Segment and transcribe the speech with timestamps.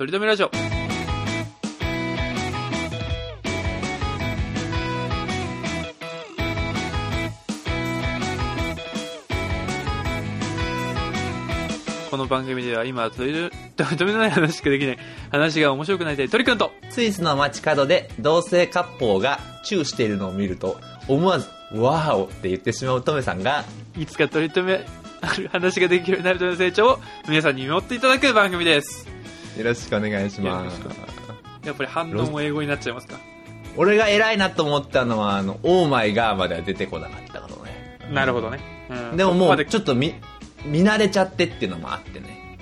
[0.00, 0.50] とりとめラジオ。
[12.10, 14.98] この番組では今、とりとりとめの ない話しかできない、
[15.30, 23.66] 話が面白くなりたい鳥くんと、スイスの街角で同性カップルがチューしているのを見ると、思わず、ワーオって言ってしまうトメさんが、
[23.98, 24.86] いつか取り留め
[25.20, 29.09] ある話ができるようになるという成長を皆さんに見守っていただく番組です。
[29.56, 30.80] よろしくお願いします。
[31.64, 33.18] やっぱり反応も英語になっちゃいますか？
[33.76, 37.98] 俺が偉いなと思ったのは、あの、オーマイガーまでは出てこなかったことね。
[38.12, 38.58] なるほどね。
[38.90, 40.14] うんでももう、ちょっと見、
[40.64, 42.58] 見慣れちゃってっていうのもあってね。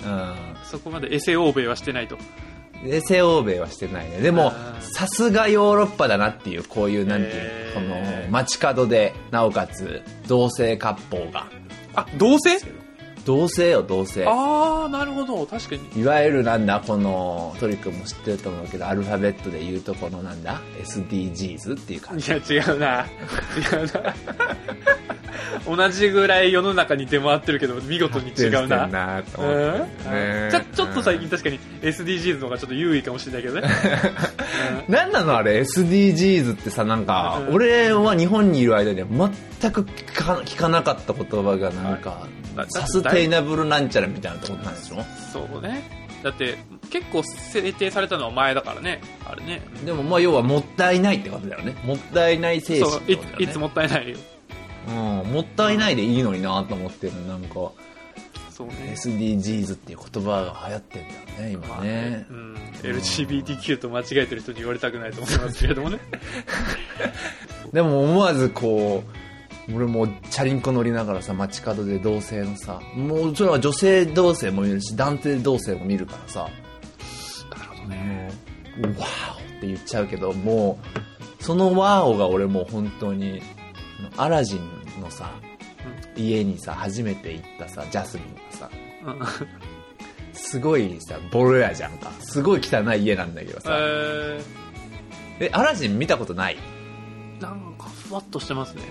[0.63, 2.17] そこまでエセ欧米はしてないと。
[2.83, 2.89] うん。
[2.89, 4.19] で、西欧米はしてないね。
[4.19, 7.95] でもさすがヨーロッパだなっていう、こういう、なんていうこの、
[8.29, 11.47] 街角で、なおかつ、同性カップルが。
[11.95, 12.59] あ、同性？
[13.29, 14.25] 同性よ、同性。
[14.25, 15.45] あー、なるほど。
[15.45, 16.01] 確かに。
[16.01, 22.31] いわゆるなんだ、この、トリックも知ってると思うけど、アルファベットで言うとこのなんだ、SDGs っていう感じ。
[22.31, 23.05] いや、違うな。
[23.55, 24.15] 違うな。
[25.67, 28.87] 同じぐらい世の中に出回ってるけど、見事に違うな。
[28.87, 33.67] なと思うんってねちょちょっと最近確かに SDGs の方がちょっと優位かもしれないけどね。
[34.89, 39.07] なんなのあれ？SDGs ってさなんか、うん俺は日本にいる間には
[39.61, 45.03] 全く聞か聞かなかった言葉がなんか、だサステイナブルなんちゃらみたいなとこなんでしょ？
[45.31, 45.99] そうね。
[46.23, 46.57] だって、
[46.89, 49.01] 結構制定されたのは前だからね。
[49.25, 49.61] あれね。
[49.85, 54.17] でもまあ要はもったいないってことだよねもったいない精神そういってことだよねいつもったいないよ。
[54.87, 54.95] うん、
[55.31, 57.71] もったいないでいいのになと思ってるなんか
[58.49, 58.95] そうね。
[58.97, 65.99] SDGs っていう言葉が流行ってんだよね今ね、うん、LGBTQ と間違えてる人に言われたくないと思いますけれどもね。
[67.71, 69.28] でも思わずこう
[69.73, 76.49] 俺もチャリンコ乗りながらさ街角で同性のさもうそれは女性同性も見るし男性同性も見るからさ。
[77.49, 80.79] なるほどもうワーオって言っちゃうけども
[81.39, 83.41] うそのワーオが俺もう本当に
[84.17, 85.31] アラジンのさ
[86.15, 88.69] 家にさ初めて行ったさジャスミンがさ
[89.05, 89.19] うん。
[90.33, 92.11] すごいさボロ屋じゃんか。
[92.21, 93.69] すごい汚い家なんだけどさ。
[93.77, 94.41] え
[95.41, 96.57] えアラジン見たことない？
[97.39, 98.81] ー、なんかふわっとしてますね。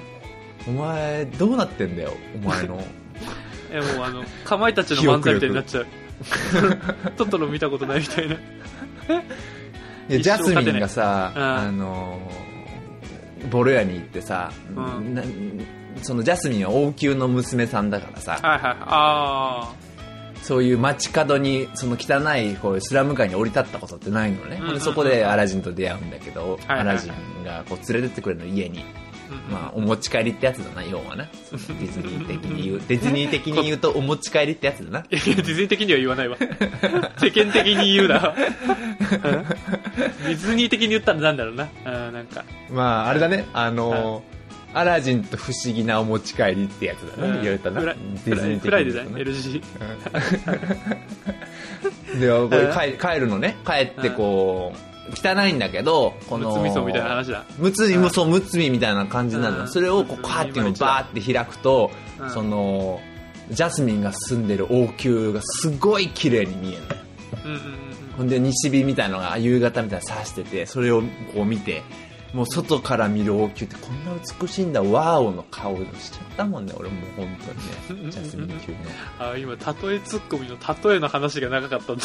[0.69, 2.13] お前どうなってんだよ
[2.45, 2.83] お前の。
[3.71, 5.87] え、もうあの、かまいたちの漫才みたいになっちゃう。
[7.17, 8.35] トトロ見たことないみたいな。
[8.35, 8.39] い
[10.09, 11.43] やジャスミンがさ、うん。
[11.43, 12.49] あのー
[13.51, 15.15] ボロ屋に行ってさ、うん。
[15.15, 15.23] な
[16.03, 18.77] そのジャスミンは王宮の娘さんだからさ、はいはい。
[18.81, 19.73] あ
[20.43, 26.81] そういう街角にその汚いこうスラム街に降り立ったことってないのね、うんうんうんでそこでアラジンと出会うんだけど、はいはいはい。
[26.81, 28.85] アラジンがこう連れてってくれるの家に、
[29.51, 31.25] まあ、お持ち帰りってやつだな要はな。
[31.25, 32.83] ディズニー的に言う。
[32.87, 35.01] ディズニー的に言うとお持ち帰りってやつだな。
[35.01, 36.37] いや、ディズニー的には言わないわ。
[37.19, 38.29] 世間的に言うな。
[38.29, 39.45] う ん
[40.27, 41.69] ディズニー的に言ったらなんだろうな。
[41.87, 42.45] うんなんか。
[42.71, 43.47] まああれだね。
[43.53, 44.39] あのー
[44.75, 47.43] アラジンと不思議なお持ち帰りってやつだな、うん。
[47.43, 47.81] 言われたな。
[47.81, 49.63] ディズニー的に言うとな ?LG。
[52.51, 53.57] で帰帰るのね。
[53.67, 57.45] 帰ってこう、汚いんだけどこのむつみそみたいな話だ。
[57.59, 59.69] むつみもそうむつみみたいな感じなの、うん。
[59.69, 62.31] それをこうカーっていうのをバーって開くと、うん。
[62.31, 63.01] その
[63.51, 66.87] ジャスミンが住んでる王宮がすごい綺麗に見えるの。
[67.45, 67.89] うんうんうん
[68.19, 71.03] ほんで西日みたいのが夕方みたいなの差しててそれを
[71.33, 71.85] こう見て
[72.35, 74.83] もう外から見る王宮ってこんな美しいんだ。
[74.83, 76.75] ワーオの顔しちゃったもんね。
[76.77, 77.37] 俺もう本
[77.89, 78.11] 当にね。
[78.13, 78.79] ジャスミン級の
[79.19, 80.57] あ、今、例えツッコミの
[80.91, 82.03] 例えの話が長かったんで。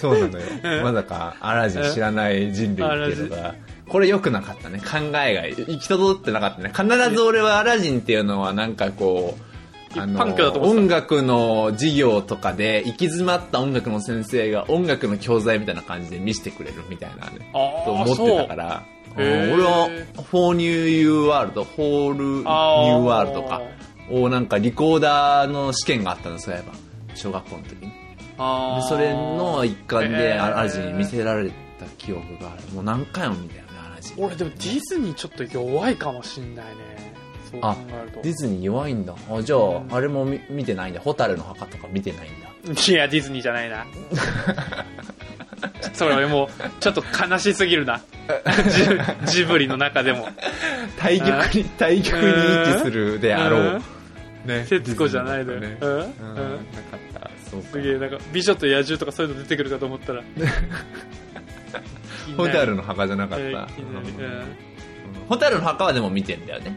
[0.00, 0.46] そうなのよ。
[0.64, 3.54] う んまさかアラジン知らない人類っていうのが。
[3.88, 4.80] これ良くなかったね。
[4.80, 5.46] 考えが。
[5.46, 6.70] 行き届ってなかったね。
[6.74, 9.47] 必ず俺はアラジンっていうのはなんかこう
[10.00, 10.80] あのパンクだと思ってた。
[10.80, 18.82] 音楽の授業とかで行き詰まった音楽の先生が音楽の教材みたいな感じで見せてくれるみたいなねあと思ってたから。
[19.16, 19.88] 俺は
[20.30, 22.48] 「フォーニューユーワールド」「ホールニュー
[22.98, 23.62] ワールド」とか
[24.10, 26.72] をなんかリコーダーの試験があったのそういえば。
[27.14, 27.92] 小学校の時に。
[28.88, 31.50] それの一環でアラジンに見せられ
[31.80, 32.62] た記憶がある。
[32.72, 34.24] もう何回も見たよねアラジン。
[34.24, 36.72] 俺でもディズニーちょっと弱いかもしんないね。
[37.50, 38.20] そう考あえると。
[38.22, 39.14] ディズニー弱いんだ。
[39.30, 39.88] あじゃあ、うん。
[39.90, 42.48] あれも見見てないんだ「ホタルの墓」とか見てないんだ。
[42.88, 43.86] いや、ディズニーじゃないな。
[45.92, 46.48] それもう、
[46.80, 48.00] ちょっと悲しすぎるな。
[49.26, 50.28] ジジブリの中でも。
[50.98, 53.82] 対極に対極に位置するであろう、
[54.46, 55.58] ね節子じゃないのよ。
[55.58, 56.14] うんうんディズニーだとね。
[56.20, 56.36] うん。
[56.36, 56.56] なか
[56.96, 57.30] った。
[57.50, 57.68] そうか。
[57.72, 60.22] すげえ、なんか、美女と野獣とかそういうの出てくるかと思ったら。
[62.36, 63.62] ホタルの墓じゃなかった、えーうんうん。
[65.28, 66.72] ホタルの墓はでも見てんだよね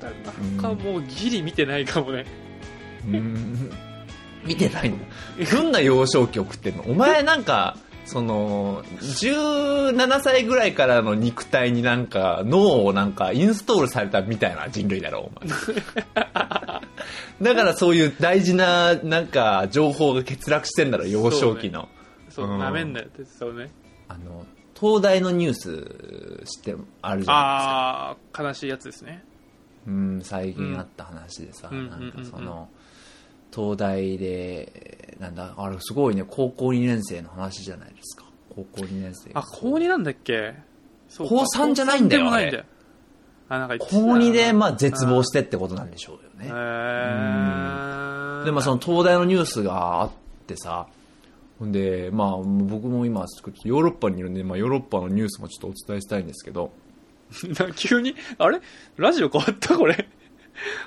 [0.00, 2.24] ホタルの墓もうギリ見てないかもね。
[3.06, 3.70] うん
[4.44, 4.96] 見てないの？
[5.52, 6.84] どんな幼少期送ってんの？
[6.84, 7.76] お前なんか、
[8.06, 15.48] その、17歳ぐらいからの肉体になんか脳をなんかインストールされたみたいな人類だろ、お前。
[17.42, 21.88] だからそういう大事ななんか情報が欠落してんだろ、幼少期の。
[22.30, 23.70] そう、うんなめんなよってそうね。
[24.08, 24.46] あの、
[24.78, 27.32] 東大のニュース知ってあるじゃないですか。
[27.32, 29.22] あー、悲しいやつですね。
[29.86, 32.68] うん、最近あった話でさ、うんなんかその、
[33.54, 38.24] 東大で、なんだ、あれすごいね、高校2年生の話じゃないですか。
[38.54, 39.30] 高校2年生。
[39.34, 40.54] あ、高2なんだっけ？
[41.18, 42.64] 高三じゃないんだよ高三でもないんだよ。
[43.48, 46.52] あ、なんか高2で、まあ、絶望してってことなんでしょうよへね。
[46.52, 50.10] ーで、まあ、その東大のニュースがあっ
[50.46, 50.86] てさ、
[51.58, 53.22] ほんで、まあ、僕も今、
[53.64, 56.70] ヨーロッパにいるんで、まあ、ヨーロッパのニュースもちょっとお伝えしたいんですけど、
[57.76, 58.60] 急に、あれ？
[58.96, 60.08] ラジオ変わったこれ？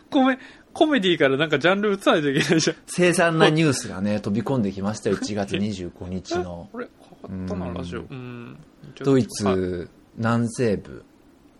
[0.10, 0.38] コメ、
[0.74, 2.75] コメディからなんかジャンル移さないといけないじゃん。
[2.88, 6.69] 凄惨なニュースがね、飛び込んできましたよ、1月25日の。
[6.74, 6.88] これ
[7.30, 8.01] 変わったな、うんラジオ。
[8.01, 8.57] うん。
[9.04, 11.04] ドイツ南西部、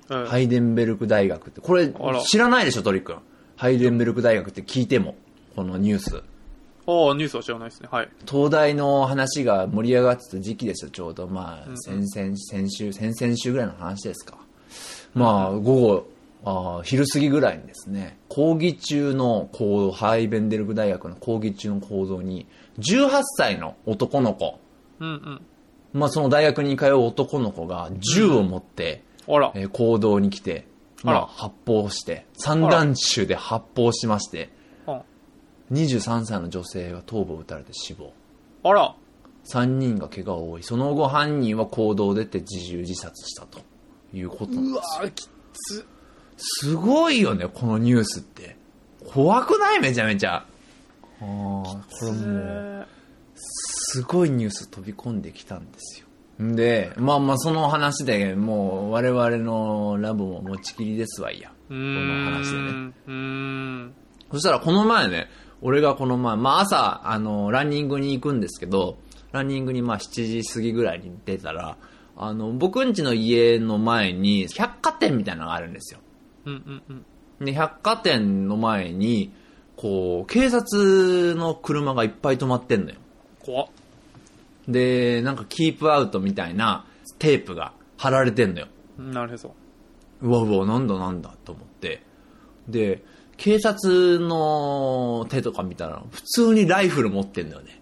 [0.10, 1.92] はい、ハイデンベルク大学って、これ
[2.26, 3.18] 知らないでしょ、トリ君。
[3.56, 5.16] ハイデンベルク大学って聞いても、
[5.56, 6.18] このニュース。
[6.86, 7.88] ああ、ニュースは知らないですね。
[7.90, 8.10] はい。
[8.30, 11.28] 東大の話が盛り上がってた時期ですよ、ちょうど。
[11.28, 14.38] まあ、うん先々、先週、先々週ぐらいの話ですか。
[15.14, 16.08] まあ、午後、
[16.46, 22.48] あー昼過ぎぐらいにですね、講義中の行動、ハイベンデルク大学の講義中の行動に、
[22.80, 24.60] 18歳の男の子、
[25.00, 25.42] うんうん。
[25.94, 29.52] まあその大学に通う男の子が銃を持って、あら。
[29.56, 30.68] えー行動に来て、
[31.04, 34.50] まあ、発砲して、散弾銃で発砲しまして、
[34.86, 35.04] あ
[35.72, 38.14] 23歳の女性が頭部を撃たれて死亡。
[38.64, 38.96] あら。
[39.46, 43.60] 3人が怪我を負い、その後犯人は行動を出て自重自殺したと
[44.14, 45.08] いうことなんうわですよ。
[45.08, 45.88] ーきつ。
[46.38, 48.56] すごいよね、このニュースって。
[49.06, 49.80] 怖くない？
[49.82, 50.36] めちゃめちゃ。
[50.36, 50.46] あ
[51.22, 51.76] あ、こ
[52.06, 52.88] れもう、
[53.36, 56.08] すごいニュース飛び込んできたんですよ。
[56.46, 61.50] んで、まあまあその話でもう我々のラボも持ちきりですわいや。
[61.68, 63.94] この話でねうーん。
[64.32, 65.28] そしたらこの前ね、
[65.62, 68.98] 俺がこの前、まあ朝、あの、ランニングに行くんですけど、
[69.32, 71.78] ランニングにまあ7時過ぎぐらいに出たら、
[72.16, 76.00] あの、僕ん家の家の前に百貨店みたいなのがあるんですよ。
[76.46, 77.06] うんうん
[77.40, 77.46] うん。
[77.46, 79.32] で、百貨店の前に、
[79.76, 82.98] こう、警察の車がいっぱい止まってんのよ。
[83.40, 83.68] 怖っ。
[84.68, 86.86] で、なんかキープアウトみたいな
[87.20, 88.68] テープが貼られてんのよ。
[88.98, 89.56] なるほど。
[90.22, 92.02] うわうわ、なんだなんだと思って。
[92.68, 93.04] で、
[93.38, 97.82] 警察の手とか見たら、普通にライフル持ってんだよね。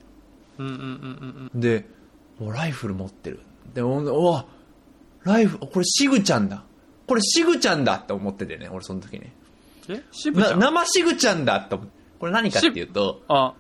[0.58, 1.86] うんうんうんうんで、
[2.40, 3.42] おライフル持ってる。
[3.74, 4.46] で、おおわ
[5.24, 6.64] ライフル、これシグちゃんだ。
[7.08, 9.34] これシグちゃんだって思っててね、俺その時ね。
[9.90, 9.96] うん。
[9.96, 10.60] え渋ちなゃん？
[10.60, 11.94] 生シグちゃんだって思って。
[12.20, 13.54] これ何かっていうと、あ、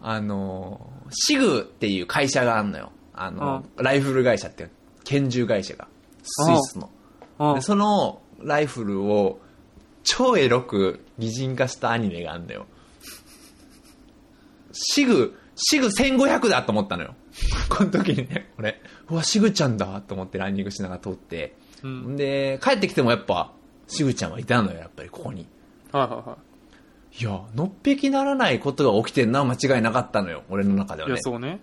[0.00, 2.92] あのー、シグっていう会社があんのよ。
[3.12, 4.68] あの、ライフル会社って、
[5.04, 5.88] 拳銃会社が。
[6.22, 6.90] スイスの。
[7.38, 9.40] あでそのライフルを
[10.04, 12.66] 超エロく擬人化したアニメがあるんだよ。
[14.72, 17.14] シグ、シグ1500だと思ったのよ。
[17.68, 21.54] この時にね、俺、うわ、シグちゃんだと思ってランニングしながら通って。
[21.82, 22.16] うん。
[22.16, 23.52] で、帰ってきてもやっぱ、
[23.86, 25.46] シグちゃんはいたのよ、やっぱりここに。
[25.92, 26.38] はいはいは
[27.16, 31.04] いや、のっぺきならないことが起きてんのは間違いなかったのよ、俺の中でい。
[31.04, 31.22] はいねや、。
[31.22, 31.60] そうね。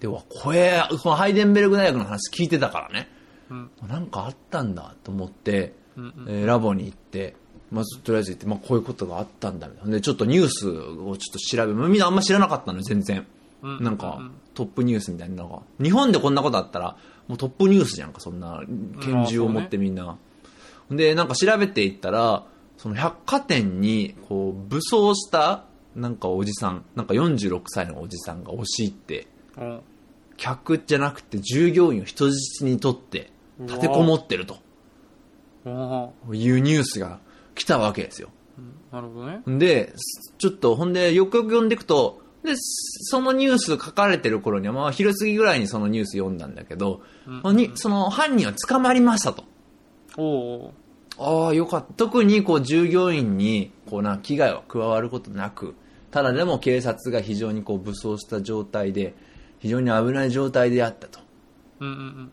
[0.00, 3.08] で、うわ、これ、このハイデンベルグ大学の話聞いてたからね。
[3.50, 3.70] うん。
[3.86, 6.24] なんかあったんだと思って、うんうん。
[6.28, 7.36] えーラボに行って、
[7.70, 9.92] まずとりあえず行って、まあ、こういうことがあったんだみたいな。
[9.92, 13.26] で、ちょっとニュースをちょっと調べ、まあみんなあんま知らなかったのよ、全然。
[13.62, 15.62] うなんか、トップニュースみたいなのが。
[15.84, 16.96] 日本でこんなことあったら、
[17.28, 18.62] もうトップニュースじゃんか、そんな、
[19.02, 20.16] 拳銃を持ってみんな。
[20.90, 22.46] で、なんか調べていったら、
[22.76, 29.80] その百貨店に、こう、武装した、なんかおじさん、なんか46歳のおじさんが押し入って、うん。
[30.36, 33.30] 客じゃなくて従業員を人質にとって、
[33.60, 34.58] 立てこもってると。
[35.64, 37.20] いうニュースが
[37.54, 38.28] 来たわけですよ。
[38.58, 39.42] うんなるほどね。
[39.58, 39.92] で、
[40.38, 49.44] ちょっと、ほんで、よくよく読んでいくと、で、そのニュース書かれてる頃には、まあ、昼過ぎぐらいにそのニュース読んだんだけど、うんその犯人は捕まりましたと。
[50.18, 50.74] おお
[51.18, 51.92] ああ、よかった。
[51.94, 55.74] 特に、こう、従業員に、こうな、危害は加わることなく、
[56.10, 59.14] ただでも警察が非常にこう、武装した状態で、
[59.60, 61.20] 非常に危ない状態であったと。
[61.80, 62.32] うんうんうん。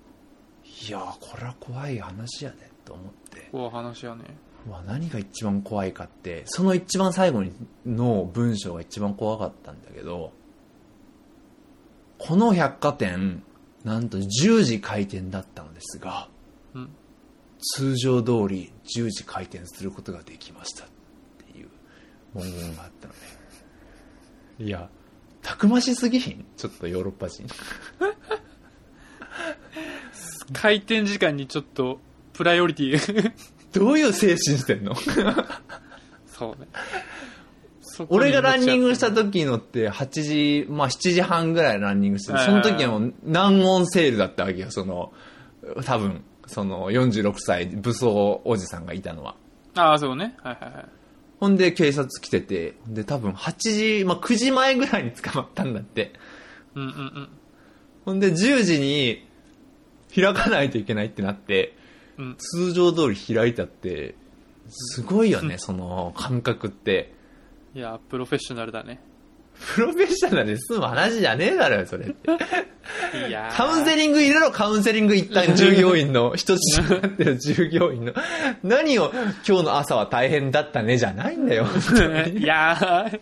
[0.87, 3.49] いやー、これは怖い話やで、と思って。
[3.51, 4.23] こう話やね。
[4.67, 7.51] うわ何が一番怖いかってその一番最後に
[7.85, 10.31] の文章が一番怖かったんだけど
[12.17, 13.43] この百貨店
[13.83, 16.29] なんと10時開店だったのですが
[16.73, 16.89] うん。
[17.75, 20.87] 通常通り10時開店することができましたっ
[21.45, 21.69] ていう
[22.33, 23.19] 文言があったのね
[24.59, 24.89] いや
[25.41, 26.45] たくましすぎひん？
[26.55, 27.47] ちょっとヨーロッパ人。
[30.53, 31.99] 回転時間にちょっと、
[32.33, 33.31] プライオリティ。
[33.73, 34.95] どういう精神してんの？
[36.27, 36.67] そうね。
[38.09, 45.13] 俺がランニングした命時のって8時、まあ7時半ぐらいランニングしてて、はいその時はもう難音セールだったわけよ、その、
[45.85, 49.35] 多分、その46歳武装おじさんがいたのは。
[49.75, 50.35] ああ、そうね。
[50.43, 50.85] はいはいはい。
[51.39, 56.13] ほんで警察来てて、で多分8時、まあ9時前ぐらいに捕まったんだって。
[56.75, 57.29] うんうんうん。
[58.05, 59.27] ほんで10時に
[60.13, 61.75] 開かないといけないってなって、
[62.17, 64.15] うん通常通り開いたって、
[64.69, 67.13] すごいよね、その感覚って。
[67.73, 68.99] いや、プロフェッショナルだね。
[69.75, 72.29] プロフェッショナルで済む話じゃねえだろよ、それって。
[73.27, 78.13] いやーカウンセリング入れろ、カウンセリング一旦従業員の、人質になってる従業員の。
[78.63, 79.11] 何を、
[79.47, 81.67] 今日の朝は大変だったね、じゃないんだよ。
[82.33, 83.19] いやー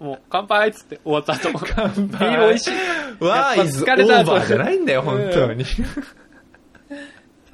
[0.00, 1.58] もう、乾杯っつって終わった後。
[1.74, 3.24] 乾杯ビール美味しい。
[3.24, 5.62] わーイズオーバーじゃないんだよ、本当に。
[5.62, 6.00] やっぱ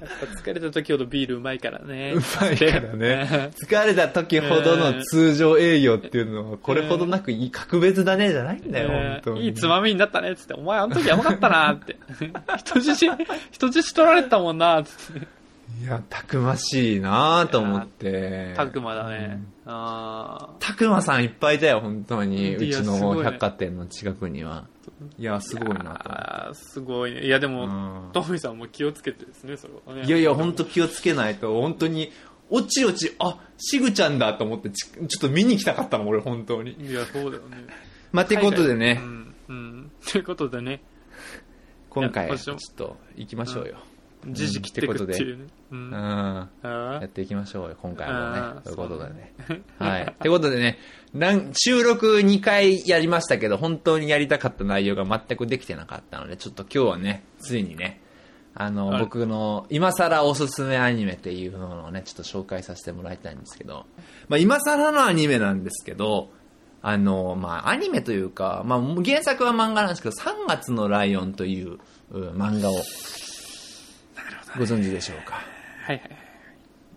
[0.42, 2.14] 疲れた時ほどビールうまいからね。
[2.14, 3.50] うまいからね。
[3.62, 9.44] 疲れた時ほどの通常営業っていうのは、これほどなくいい格別だね、じゃないんだよ、本当に。
[9.44, 11.96] いいつまみになったねっつって、お前あの時やばかったなって。
[12.58, 13.06] 人質、
[13.50, 15.40] 人質取られてたもんなっつって。
[15.82, 18.52] いや、たくましいなと思って。
[18.56, 19.40] タグマだね。
[19.72, 22.56] あたくまさんいっぱいいたよ、本当に。
[22.56, 24.66] うちの百貨店の近くには。
[25.16, 27.24] いや、すーごいなすごいね。
[27.24, 30.04] いやでも、うんトミーさんも気をつけてですね、それはね。
[30.06, 32.10] いやいや、本当気をつけないと、本当に、
[32.50, 36.72] おちおち、あ、しぐちゃんだと思ってち、ちょっと見に来たかったの、俺、本当に。
[36.72, 37.66] いや、そうだよね。
[38.12, 39.34] まあ、てことでねう、ん。
[39.48, 39.90] うん。
[40.10, 40.82] ということでね、
[41.90, 43.76] 今回、ちょっと、行きましょうよ。
[44.26, 45.44] 時事切ってくっていうね。
[45.70, 45.74] う。
[45.74, 45.90] うん
[46.62, 49.34] やっていきましょうよ、今回もねということでね。
[49.78, 50.02] はい。
[50.02, 50.78] ってことでね、
[51.14, 58.00] なん収録2回やりましたけど、本当にやりたかった内容が全くできてなかったので、ちょっと今日はね、ついにね、
[58.54, 63.86] あの、はい僕の今更おすすめアニメっていうのをね、ちょっと紹介させてもらいたいんですけど、
[64.28, 66.30] まあ今更のアニメなんですけど、
[66.82, 71.78] あの、まあアニメというか、まあ原作は漫画なんですけど、3月のライオンという
[72.12, 72.74] う漫画を
[74.58, 75.34] ご存知でしょうか？
[75.86, 76.10] はいはい。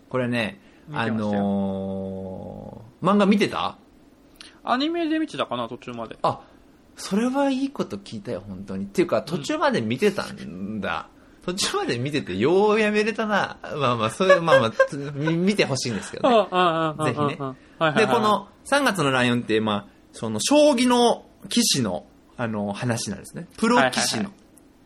[0.10, 0.60] これね、
[0.92, 3.78] あのー漫画見てた？
[4.64, 6.18] アニメで見てたかな、途中まで。
[6.24, 6.40] あ、
[6.96, 8.86] それはいいこと聞いたよ、本当に。
[8.86, 11.08] っていうか、途中まで見てたんだ。
[11.46, 13.58] 途中まで見てて、ようやめれたな。
[13.78, 16.48] まあまあ、それ、まあまあ、つ み見てほしいんですけどね。
[16.52, 17.36] ああ、ああ、ぜひね
[17.98, 22.06] で、この3月のライオンって、まあ、その、将棋の棋士の、
[22.38, 23.48] あの、話なんですね。
[23.58, 24.30] プロ棋士の。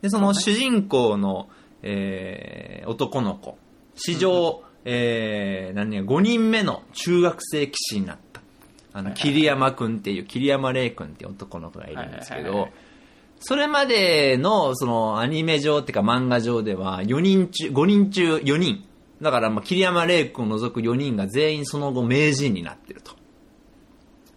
[0.01, 1.49] で、その主人公の、
[1.89, 3.57] えー、男の子。
[3.95, 8.41] 史上、えー、何や、5人目の中学生棋士になった。
[8.91, 12.67] あの、桐山くんっていう、桐山玲くんっていう男の子がいるんですけど
[13.39, 18.83] それまでの、その、アニメ上っていうか漫画上では、4人中、5人中4人。
[19.21, 23.13] だから、まあ、桐山玲君を除く4人が全員その後名人になってると。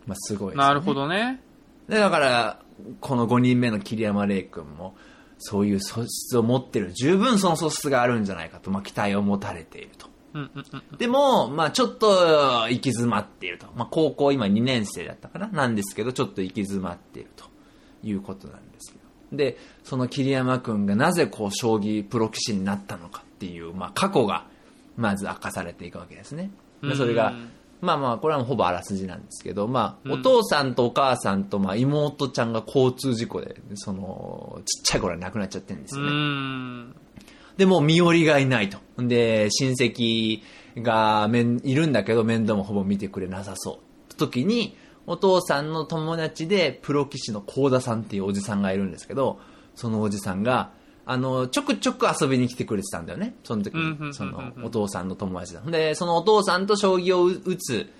[0.06, 0.56] まあ、すごいね。
[0.58, 1.40] なるほどね。
[1.88, 2.60] で、だから、
[3.00, 4.94] この5人目の桐山玲君も、
[5.40, 10.06] そういう素質を持ってる、十分その素質があるんじゃないかと、まあ、期待を持たれていると。
[10.34, 10.98] うんうんうん。
[10.98, 13.66] でも、まあちょっと行き詰まっていると。
[13.74, 15.48] まあ高校今2年生だったかな？
[15.48, 17.46] なんですけど、ちょっと行き詰まっていると
[18.04, 18.98] いうことなんですけ
[19.32, 19.36] ど。
[19.36, 24.46] で、その桐山くんがなぜこう将棋プロ棋士になったのかっていう、まあ過去が
[24.96, 26.50] まず明かされていくわけですね。
[26.82, 27.48] でそれがうん、
[27.80, 36.12] まあまあこれはほぼあらすじなんですけど、まあうんお父さんとお母さんとまあ妹ちゃんが交通事故で、その、ちっちゃい頃に亡くなっちゃってるんですうよね。
[36.12, 36.94] ん。
[37.56, 38.78] でも身寄りがいないと。
[38.98, 40.42] で、親戚
[40.76, 44.14] がめんいるんだけど面倒もほぼ見てくれなさそう。
[44.14, 49.40] 時に、お父さんの友達でプロ棋士の幸田さんっていうおじさんがいるんですけど、
[49.74, 50.72] そのおじさんが、
[51.10, 53.34] あの、ちょくちょく遊びに来てくれてたんだよね。
[53.42, 53.74] その時
[54.12, 55.60] その、お父さんの友達だ。
[55.62, 57.90] で、そのお父さんと将棋を打つ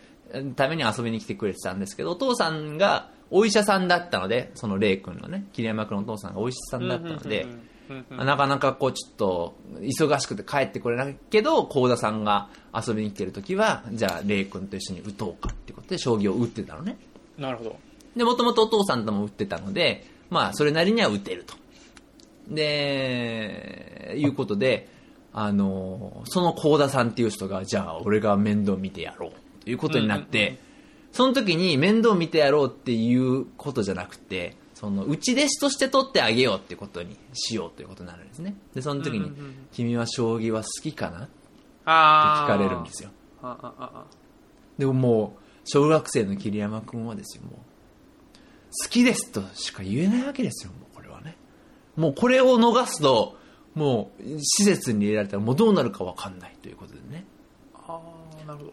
[0.54, 7.48] ために遊びに来てくれてたんですけど、お父さんがお医者さんだったので、そのレイ君のね、桐山君のお父さんがお医者さんだったので、
[8.10, 16.96] なかなかこうちょっと忙しくて帰ってこれないけど、幸田さんが遊びに来てる時は、じゃあ、レイ君と一緒に打とうかってことで将棋を打ってたのね。
[17.36, 17.76] なるほど。
[18.14, 21.58] で、もともとお父さんとも打ってたので、まあ、それなりには打てると。
[22.50, 24.88] で、いうことで、
[25.32, 29.32] あの、その幸田さんっていう人が、じゃあ、俺が面倒見てやろう
[29.64, 30.58] ということになって、うんうんうん
[31.12, 38.54] その時に面倒見てやろうっていうことじゃなくて、その、内弟子として取ってあげようってことにしようということになるんですね。
[38.74, 41.18] で、その時に、うんうんうん君は将棋は好きかな？
[41.18, 41.28] って
[41.84, 42.48] ああ。
[42.48, 43.10] 聞かれるんですよ。
[43.42, 44.04] ああああ
[44.78, 47.54] でももう、小学生の桐山君はですよ、もう、
[48.84, 50.72] 好きですとしか言えないわけですよ。
[51.96, 53.36] もうこれを逃すと、
[53.74, 57.24] もう施設に入れられたらもうどうなるかわかんないということでね。
[57.74, 58.00] あ
[58.42, 58.72] あ、なるほど。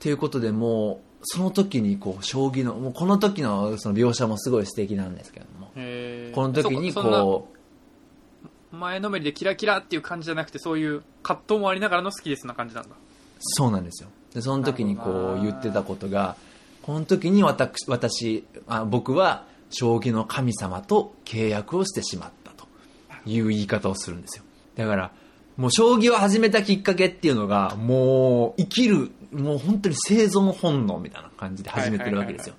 [0.00, 5.68] ということでもう、その時にこう、将棋の、もうこの時のその描写もすごい素敵なんですけども、
[6.34, 7.48] この時にこ
[8.74, 12.90] 前のめりでキラキラっていう感じじゃなくて、そういう葛藤もありながらの好きですな感じなんだ。
[12.90, 12.94] う、
[13.40, 14.08] そうなんですよ。
[14.34, 16.36] で、その時にこう言ってたことが、
[16.82, 22.66] この時に私、私、あ僕は将棋の神様と契約をしてしまったと
[23.26, 24.44] いう言い方をするんですよ。
[24.76, 25.12] だから、
[25.56, 32.54] もう将棋を始めたきっかけっていうのが、もう生きる、もう本当に生存本能みたいな感じで始めてるわけですよ。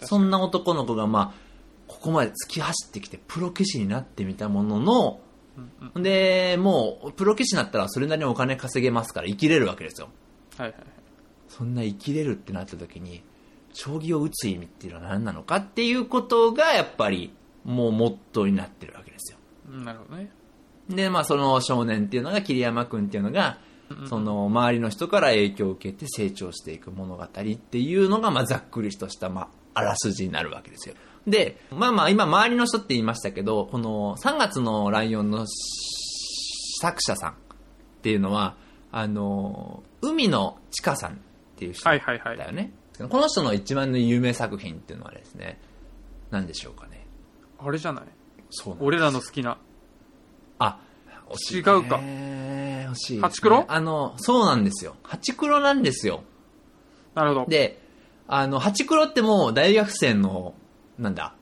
[0.00, 1.42] そんな男の子が、まあ、
[1.86, 5.20] ここまで突き走ってきてプロ棋士になってみたものの、
[5.56, 6.02] うんうん。
[6.02, 10.08] で、もう、プロ棋士になったらそれなりにお金稼げますから生きれるわけですよ。
[10.56, 10.86] はいはいはい。
[11.48, 13.22] そんな生きれるってなった時に、
[13.72, 19.38] 将棋を打つ意味っていうのは何なのかっていうことが、やっぱり、もうモットーになってるわけですよ。
[19.70, 20.30] うんなるほどね。
[20.88, 23.58] で、まあその少年っていうのが、桐山くんっていうのが、
[24.06, 30.94] その周りの人から影響を受けて成長していく物語っていうのが、まあざっくりとした、まあ、あらすじになるわけですよ。
[31.26, 35.46] で、まあまあ今周りの人って言いましたけど、この3月のライオンの
[36.80, 37.34] 作者さんっ
[38.02, 38.56] ていうのは、
[38.90, 41.14] あの、海野千佳さんっ
[41.56, 42.72] ていう人はいはいはいだよね。
[42.98, 45.60] この人の一番の有名作品っていうのはですね、
[46.30, 47.06] 何でしょうかね。
[47.58, 48.04] あれじゃない？
[48.50, 49.58] そう俺らの好きな。
[50.58, 50.78] あ、
[51.30, 51.58] 惜しい、ね。
[51.58, 53.64] 違うか惜しい、ハチクロ？
[53.68, 54.96] あの、そうなんですよ。
[55.02, 56.22] ハチクロなんですよ。
[57.14, 57.46] なるほど。
[57.46, 57.80] で、
[58.28, 60.54] あの、ハチクロってもう大学生の、
[60.98, 61.34] なんだ、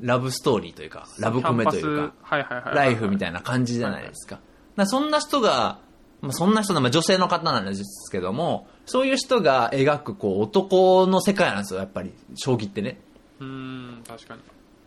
[0.00, 2.72] ラブストーリーというか、ラブコメというか。
[2.74, 4.36] ライフみたいな感じじゃないですか。
[4.36, 4.42] だか
[4.76, 5.78] らそんな人が、
[6.20, 13.00] まあ、そんな人の、まあ、女性の方なんですけども、そういう人が描く、こう、男の世界なんですよ、やっぱり、将棋ってね。
[13.40, 14.40] うーん、確かに。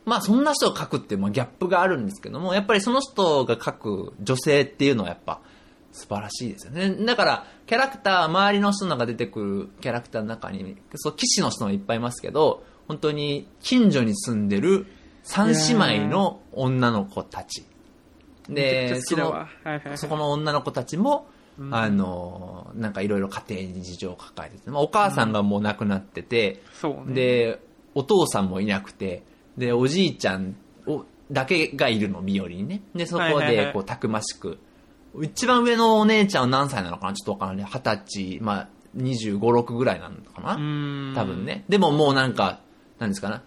[0.05, 5.39] まあそんな人を描くってまあギャップがあるんですけども、やっぱりその人が描く女性っていうのはやっぱ
[5.91, 7.05] 素晴らしいですよね。
[7.05, 14.87] だからキャラクター、周りの人の中出てくるキャラクターの中に、そう、騎士の人もいっぱいいますけど、本当に近所に住んでる
[15.22, 17.65] 三姉妹の女の子たち。
[18.50, 19.48] で、めちゃくちゃ好きだわ。
[19.64, 19.98] はいはいはい。
[19.98, 27.14] そこの女の子たちも、うんあの、なんかいろいろ家庭に事情を抱えてて、まあ、お母さんがもう亡くなってて、そうね。
[27.14, 27.62] で、
[27.96, 29.24] お父さんもいなくて、
[29.57, 30.55] で、おじいちゃん
[30.88, 32.81] をだけがいるの、みおりにね。
[32.96, 34.57] で、そこでこう、たくましく。
[35.22, 37.14] 一番上のお姉ちゃんは何歳なのかな？
[37.14, 37.66] ちょっとわからない。
[37.66, 40.53] 二十歳、まあ、25、6ぐらいなのかな？
[41.16, 41.46] 多分。
[41.46, 41.66] ね。
[41.68, 42.62] でももうなんか、
[43.00, 43.44] なんですかな？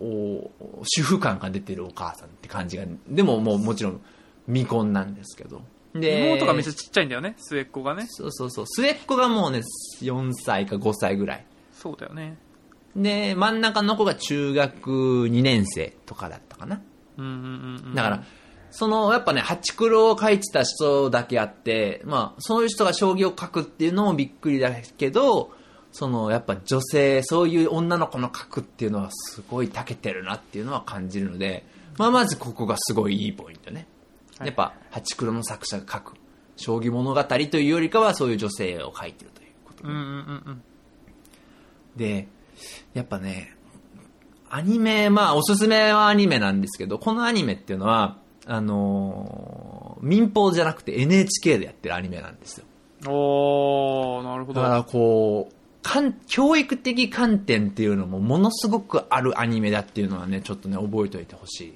[0.00, 0.50] お
[0.84, 2.84] 主婦感が出てるお母さんって感じが。
[3.08, 4.00] でももうもちろん
[4.50, 5.62] 未婚なんですけど。
[5.94, 8.06] で、妹がめっちゃちっちゃいんだよね、末っ子がね。
[8.08, 8.66] そうそうそう。
[8.66, 9.62] 末っ子がもうね、
[10.02, 11.44] 4歳か5歳ぐらい。
[11.72, 12.36] そうだよね。
[12.96, 14.90] で、真ん中の子が中学
[15.26, 16.80] 2年生とかだったかな。
[17.16, 17.94] うんうんうんうん。
[17.94, 18.24] だから、
[18.70, 25.52] その、やっぱね、ハチクロを書いてた人だけあって、まあ、そういう人が将棋を書くっていうのもびっくりだけど、
[25.92, 31.64] その、やっぱ女性、そういう女の子の書くっていうのはすごい長けてるなっていうのは感じるので、
[31.98, 33.86] まあ、まずここがすごいいいポイントね。
[34.40, 36.14] はいやっぱ、ハチクロの作者が書く、
[36.56, 40.04] 将棋物語というよりかはそういう女性を書いてるということうんうんうん
[40.46, 40.62] うん。
[41.96, 42.28] で、
[42.94, 43.54] やっぱね、
[44.48, 52.64] アニメ、まあ、おすすめはアニメなんですけど、このアニメっていうのは、あのー民放じゃなくて NHK でやってるアニメなんですよ。
[53.06, 54.62] おー、なるほど。
[54.62, 61.74] だからこう、かん教育的観点っていうのもものすごくあるアニメだっていうのはね、ちょっとね、覚えておいてほしい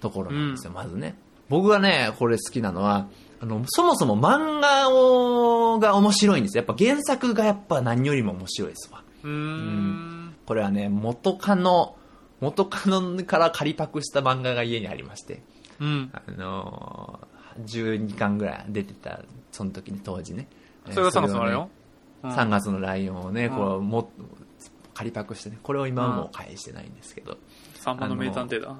[0.00, 1.16] ところなんですよ、まずね。
[1.48, 3.08] 僕がね、これ好きなのは、
[3.40, 6.64] あの、そもそも漫画をが面白いんですよ。
[6.66, 9.02] やっぱ原作がやっぱ何よりも面白いですわ。
[9.22, 10.34] うーん。
[10.46, 11.96] これはね、元カノ、
[12.40, 15.42] 元カノから借りパクした漫画が家にありまして、
[15.80, 16.10] うん。
[16.12, 19.20] あのー、12巻ぐらい出てた、
[19.52, 20.48] その時に当時ね。
[20.90, 21.68] それが3月のあれよ？
[22.22, 24.10] うん3月のライオンをね、うんこう、も、
[24.94, 27.36] 借りパクしてね、これを今はもう返してないんですけど、
[27.74, 28.74] さんまの名探偵だ。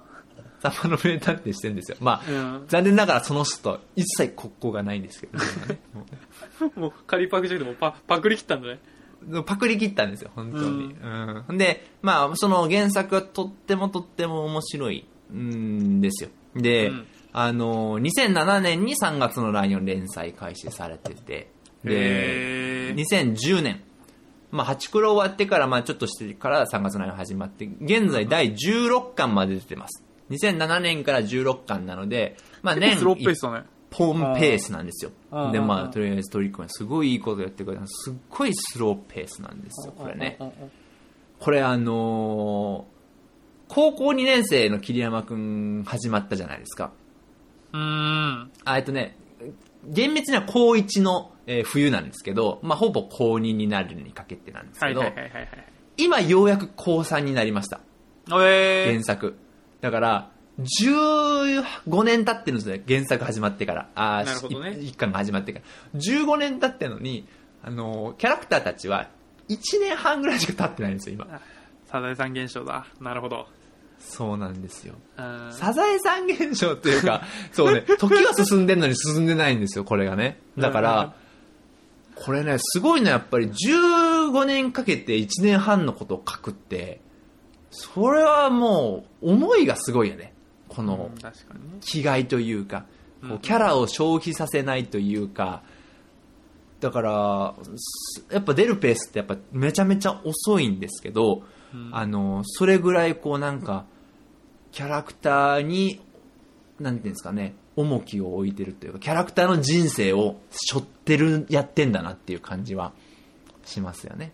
[0.61, 1.99] サンマの名探偵してるんですよ。
[2.01, 2.64] まあ、うん。
[2.69, 5.79] 残念ながらその人と一切国交がないんですけど、今ね
[6.77, 8.81] ももう、仮パクじゃなくてもうパ、パクリ切ったんだね。
[9.29, 10.95] うパクり切ったんですよ、本当に。
[11.49, 11.59] うん。
[11.59, 16.31] で、まあ、その原作はとってもとっても面白いんですよ。
[16.55, 17.07] で、うん
[17.38, 21.51] あの、2007年に3月のライオン連載開始されてて、
[21.85, 23.83] で、へー2010年、
[24.51, 30.03] まあ、8クロ終わってから、まあ、ちょっとしてから3月のライオン始まって、現在第16巻まで出てます。
[30.31, 33.65] 2007年から16巻なので、まあ、年ローペースだね。
[33.91, 35.53] ポンペースなんですようん。
[35.53, 37.87] で、うんまあ、とりあえずトリックはすごいいいことやってくれた。
[37.87, 40.39] すっごいスローペースなんですよ、これね
[41.39, 42.97] これあのー
[43.69, 46.93] 高校2年生の桐山くん始まったじゃないですか。
[47.73, 48.51] うーん。
[48.65, 49.17] あえっとね、
[49.89, 55.07] 厳密には高1の、えー冬なんですけど、まあ、ほぼ高2になるにかけてなんですはいけど。
[55.97, 57.81] 今ようやく高3になりました。
[58.41, 59.37] え原作。
[59.87, 63.88] だから、15年経ってるんですね、原作始まってから。
[63.94, 65.61] あーなるほどね一巻が始まってか
[65.94, 66.01] ら。
[66.01, 67.25] 15年経ってるのに、
[67.62, 69.09] あのーキャラクターたちは
[69.49, 71.27] 1年半ぐらいしか経ってないんですよ、今。
[71.27, 71.38] ー、
[71.88, 72.85] サザエさん現象だ。
[73.01, 73.46] なるほど。
[74.01, 74.94] そうなんですよ。
[75.18, 77.22] うんサザエさん現象っていうか、
[77.53, 80.40] そうね、時は進んでんのに進んでないんですよ、これがね。
[80.59, 81.14] だから、
[82.16, 87.01] これね、すごいのはやっぱり15年かけて1年半のことを書くって、
[87.79, 90.33] それはもう、思いがすごいよね。
[90.69, 91.11] この。
[91.81, 92.87] 気概というか、
[93.21, 95.62] こううんキャラを消費させないというか、
[96.81, 101.43] だから、すやっぱ出るペースってやっぱめちゃめちゃ遅いんですけど、
[101.75, 103.85] うんあの、それぐらいこうなんか、
[104.73, 106.01] キャラクターに、
[106.81, 112.93] なんていうんですかね、重きを置いてるというか、キャラクターの人生を背負ってる、やってんだなっていう感じは
[113.67, 114.33] しますよね。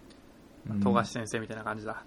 [0.71, 2.05] うん富樫先生みたいな感じだ。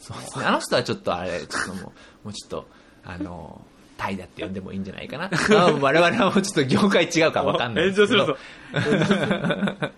[0.00, 0.44] そうですね。
[0.46, 2.66] あの人はちょっとあれ、ちょっともう、もうちょっと、
[3.04, 3.60] あの、
[3.96, 5.30] タイだって呼んでもいいんじゃないかな。
[5.30, 8.24] あ我々はもうちょっと業界違うからわかんないですけど。
[8.24, 9.90] 炎上するぞ。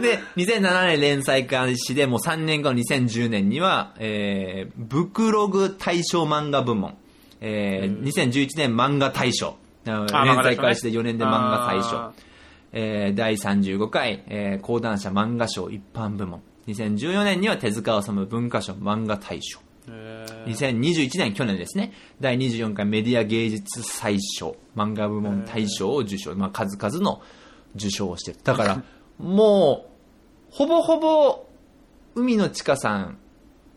[0.00, 6.96] で、2007年連載開始で、もう3年後の2010年には、えー、ブクログ大賞漫画部門、
[7.40, 12.12] えー2011年漫画大賞、連載開始で4年で漫画大賞あ、
[12.72, 19.62] えー第35回、えー講談社漫画賞一般部門、2014年には手塚治虫文化賞漫画大賞、ー。
[19.88, 27.22] へー2021年、去年ですね、第24回メディア芸術祭賞、漫画部門大賞を受賞、まあ、数々の
[27.74, 28.38] 受賞をしてる。
[28.42, 28.82] だから、
[29.18, 31.46] もう、ほぼほぼ、
[32.14, 33.18] 海野千佳さん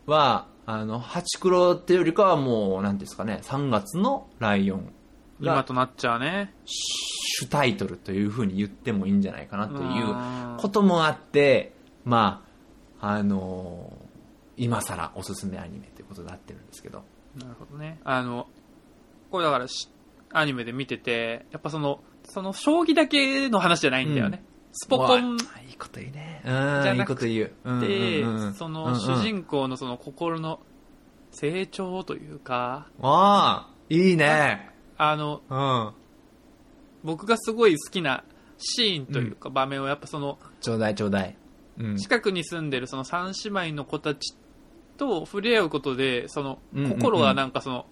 [0.06, 4.92] は、あの、ハチクロっていうよりかはもう、なんですかね、3月のライオン
[5.40, 6.54] が今となっちゃうね。
[6.66, 10.10] 主タイトルというふうに言ってもいいんじゃないかなというう
[10.54, 11.72] んこともあって、
[12.04, 12.47] まあ、
[13.00, 14.08] あのー
[14.58, 17.04] 今更おすすめアニメということになってるんですけど。
[17.36, 18.00] なるほどね。
[18.04, 18.48] あの、
[19.30, 19.88] これだからし、
[20.32, 24.42] アニメで見てて、やっぱその、その将棋だけの話じゃないんだよね。
[24.72, 25.36] スポコン
[25.68, 26.42] いいこと言うね。
[26.44, 30.60] うん、じゃなくていうんうんその主人公のその心の
[31.30, 34.70] 成長というか、ああ、いいね。
[34.96, 35.92] あの、うん。
[37.04, 38.24] 僕がすごい好きな
[38.58, 41.36] シーンというか場面をやっぱそのちょうだいちょうだい。
[41.78, 41.96] うん。
[41.96, 44.34] 近くに住んでるその三姉妹の子たち
[44.96, 47.86] と触れ合うことで、そのうんうんうん心がなんかその、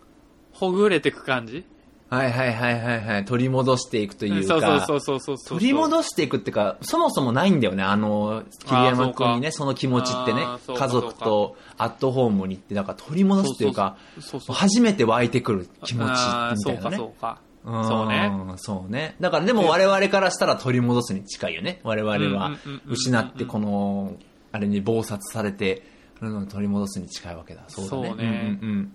[0.53, 1.65] ほぐれてく感じ？
[2.09, 3.25] はいはいはいはいはい。
[3.25, 4.49] 取り戻していくというか。
[4.49, 5.59] そうそうそうそうそうそう。
[5.59, 14.57] 取り戻していくっていうか、そもそもないんだよね、あの、桐山君にね、その気持ちってね家族とアットホームに行って、だから取り戻すっていうか、そうそう。
[14.57, 16.97] 初めて湧いてくる気持ちみたいなね。
[16.97, 17.31] そうか。
[17.31, 18.33] んそうね。
[18.57, 19.17] そうね。
[19.21, 21.81] だからでも我々からしたら取り戻すに近いよね。
[21.83, 24.15] 我々は失ってこの、
[24.53, 25.83] あれに暴殺されて、
[26.21, 27.65] うん取り戻すに近いわけだ。
[27.69, 28.17] そうだね。
[28.17, 28.93] ねうんうんうんうん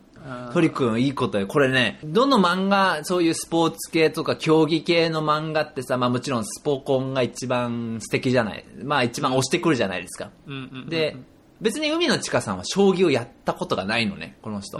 [0.53, 1.47] トリ君いいことよ。
[1.47, 8.63] これね、どの漫画、そういうスポーツ系とか競技系の漫画ってさ、まあもちろんスポコンが一番素敵じゃない。
[8.83, 10.29] まあ一番押してくるじゃないですか。
[10.45, 11.17] うんうんうんうんで、
[11.61, 14.79] 別に海野千佳さんは将棋をやったことがないのね、この人。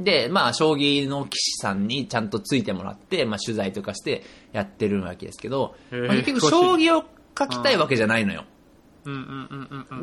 [0.00, 7.04] で、まあ、将棋の棋士さんにちゃんとついてもらって、まあ、取材とかしてやってるわけですけど、まあ結局、将棋を
[7.36, 8.44] 書きたいわけじゃないのよ。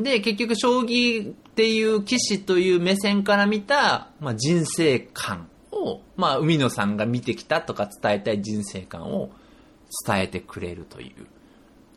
[0.01, 9.31] で、結局、将棋っていう棋士という目線から見た、まあ、人生観を、まあ、海野さんが見てきたとか伝えたい人生観を
[10.05, 11.25] 伝えてくれるという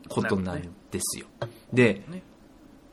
[0.08, 1.26] ことなんですよ。
[1.72, 2.22] で、ね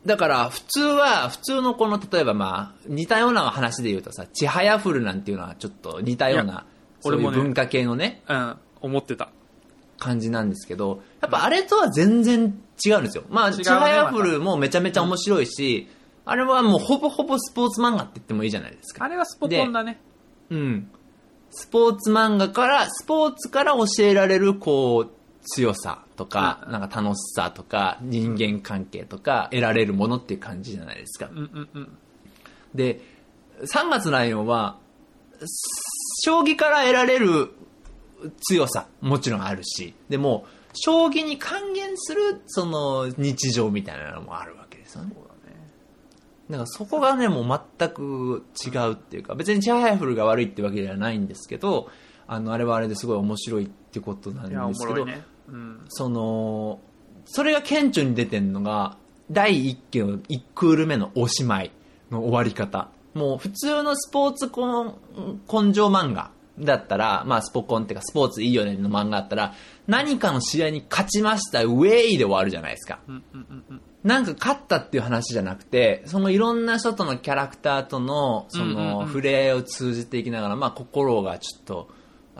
[0.05, 6.65] だから、普通は、普通のこの、例えばまあ、似たような話で言うとさ、ちはやふるなんていうのはちょっと似たような、
[7.01, 9.29] そういう文化系のね、うん、思ってた。
[10.01, 13.23] 感じなんですけど、やっぱあれとは全然違うんですよ。
[13.29, 15.87] まあ、ちはやふるもめちゃめちゃ面白いし、
[16.25, 19.05] あれはもうほぼほぼスポーツ漫画って言ってもいいじゃないですか。
[19.05, 20.01] あれはスポコンだね。
[20.49, 20.89] うん。
[21.51, 25.11] スポーツ漫画から、スポーツから教えられる、こう、
[25.43, 31.29] 強さとか、うんなんか楽しさとか、人間関係とか、得られるものっていう感じじゃないですか。
[31.31, 31.97] うんうんうん。
[32.75, 33.01] で、
[33.61, 34.77] 3月のライオンは、
[36.23, 37.49] 将棋から得られる
[38.47, 45.13] 強さ、もちろんあるし、でも、将棋に還元する、その、日常みたいなのもあるわけですよね。
[46.51, 51.89] だからそこがね、もう全く違うっていうか、別にチャハヤフルが悪いってわけではないんですけど、
[52.27, 55.23] あの、あれはあれですごい面白いってことなんですけど、ね。
[55.49, 55.81] うん。
[55.89, 56.79] その、
[57.25, 58.97] それが顕著に出てんのが、
[59.31, 61.71] 第1期の1クール目のおしまい
[62.09, 62.89] の終わり方。
[63.13, 64.53] もう普通のスポーツ根
[65.51, 69.53] 根性漫画だったら、まあスポコンっていうかスポーツいいよねの漫画だったら、
[69.87, 72.99] 何かの試合に勝ちました、ウェイで終わるじゃないですか。
[73.07, 73.81] うんうんうんうん。
[74.03, 81.89] なんか勝ったっていう話じゃなくて、そのいろんな人とのキャラクターとの、その触れ合いを通じていきながら、まあ心がちょっと、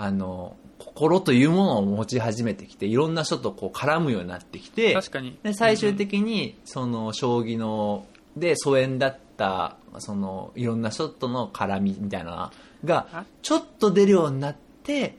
[0.04, 5.38] あの、心というものを持ち始めてきて、いろんな人とこう絡むようになってきて、確かに。
[5.44, 12.52] で最終的にその将棋ので疎遠だったそのいろんな人との絡みみたいなの
[12.84, 15.16] があちょっと出るようになって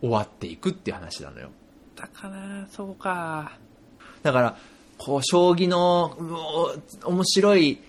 [0.00, 1.50] 終わっていくっていう話なのよ
[1.96, 3.58] だから、そうか。
[4.22, 4.56] だから
[4.96, 6.16] こう将棋の
[7.04, 7.80] 面白い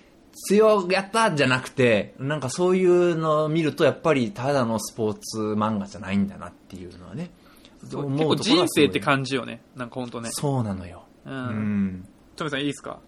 [0.48, 7.32] 強やったじゃなくてなんかそういうのを見るとやっぱりただのスポーツ漫画じゃないんだなっていうのはね
[7.84, 9.62] 結構人生って感じよね。
[9.76, 10.30] なんかほんとね。
[10.32, 11.04] そうなのよ。
[11.26, 11.30] う。
[11.32, 11.86] うん。
[11.88, 13.00] んトミさんいいですか？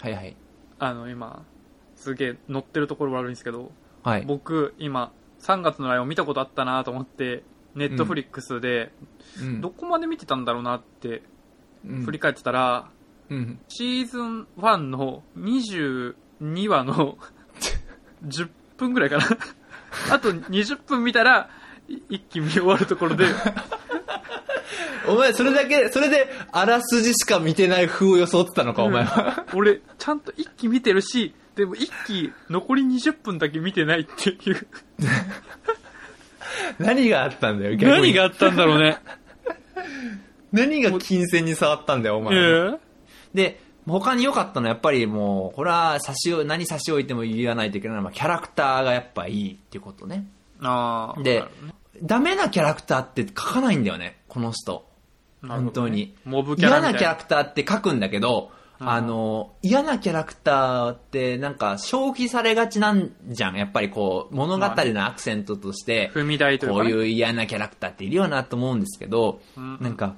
[0.00, 0.36] はいはい。
[0.78, 1.44] あの、今、
[1.96, 3.72] すげえ乗ってるところ悪いんですけど、
[4.02, 4.24] はい。
[4.26, 7.42] 僕、今、3月のライオン見たことあったなと思って、
[7.74, 8.92] ネットフリックスで、
[9.40, 9.60] うん。
[9.60, 11.22] どこまで見てたんだろうなって
[11.86, 12.02] うん。
[12.04, 12.90] 振り返ってたら、
[13.30, 13.58] うん。
[13.68, 15.22] シーズン1の
[16.42, 17.18] 22話の
[18.26, 19.26] 10分ぐらいかな。
[20.12, 21.50] あと20分見たら、
[21.88, 23.26] い一気見終わるところで、
[25.08, 29.44] お前、それだけ、それで、あらすじしか見てない風を装ってたのか、お前は。
[29.54, 34.66] 俺、ちゃんと一気見てるし、でも一気残り20分だけ見てないっていう。
[36.78, 38.98] 何があったんだよ、逆に何があったんだろうね。
[40.52, 42.34] 何が金銭に触ったんだよ、おえ前。
[42.34, 42.78] ー
[43.34, 50.26] で、他に良かったのは、やっぱりもう、これは差し何差し置いても言わないといけないのは、まあキャラクターがやっぱいいっていうことね。
[50.60, 51.22] ああ。
[51.22, 51.44] で、
[52.02, 54.86] ダメなキャラクターって書かないんだよね、この人。
[55.46, 56.14] 本当に。
[56.24, 63.56] モブキャラ嫌なキャラククターって書くんだけど、うんあの、嫌なキャラクターってなんか消費されがちなんじゃん。
[63.56, 70.14] やっぱりこう、物語のアクセントとして、踏み台というこういう嫌なキャラクターっているよなと思うんですけど、うんなんか、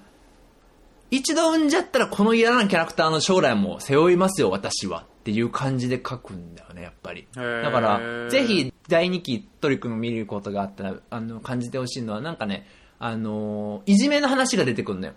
[1.10, 5.04] 一度産んじゃったらこの嫌なキャラクターの将来も背負いますよ、私は。
[5.20, 7.26] っていう感じで書くんだよね、やっぱり。
[7.34, 12.66] だから、ぜひ第2期トリ君を見ることがあったら、あの、感じてほしいのは、なんかね、
[12.98, 15.12] あの、いじめの話が出てくるのよ。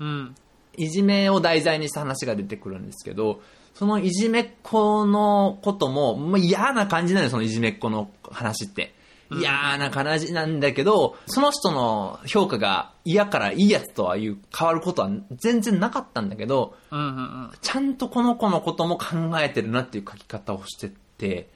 [0.00, 0.34] うん。
[0.76, 3.40] いじめを題材にした話が出てくるんですけど、
[3.74, 8.94] そのいじめっ子のことも、まあ、嫌な感じなのよ、そのいじめっ子の話って。
[9.30, 17.10] うん嫌な感じなんだけど、その人の評価が嫌からいいやつとはいう変わることは全然なかったんだけど、うんうんう
[17.48, 17.50] ん。
[17.60, 19.06] ちゃんとこの子のことも考
[19.40, 21.48] えてるなっていう書き方をしてて、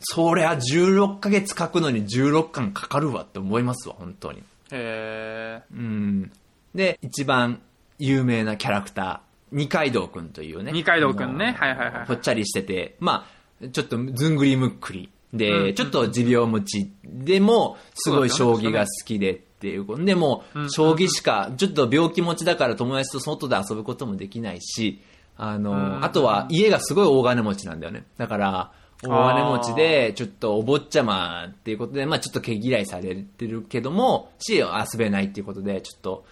[0.00, 4.42] そりゃ16ヶ月書くのに16巻かかるわって思いますわ、本当に。
[4.72, 6.32] へうん。
[6.74, 7.60] で、一番
[7.98, 9.18] 有名なキャラクター、
[9.52, 10.72] 二階堂くんというね。
[10.72, 13.26] 二階堂くんねはいはいはいぽっちゃりしてて、ま
[13.62, 15.10] あ、ちょっとずんぐりむっくり。
[15.32, 16.92] で、うんちょっと持病持ち。
[17.04, 19.96] でも、すごい将棋が好きでっていう子。
[19.96, 25.02] でもう、ん将棋しか、ちょっと病気持ちだから友達と外で遊ぶこともできないし、
[25.36, 28.04] あの、うんあとは家がすごい大金持ちなんだよね。
[28.16, 34.66] だから、大金持ちで、ちょっとお坊ちゃまっていうことで、まあちょっと毛嫌いされてるけども、し、遊
[34.98, 36.24] べないっていうことで、ちょっと、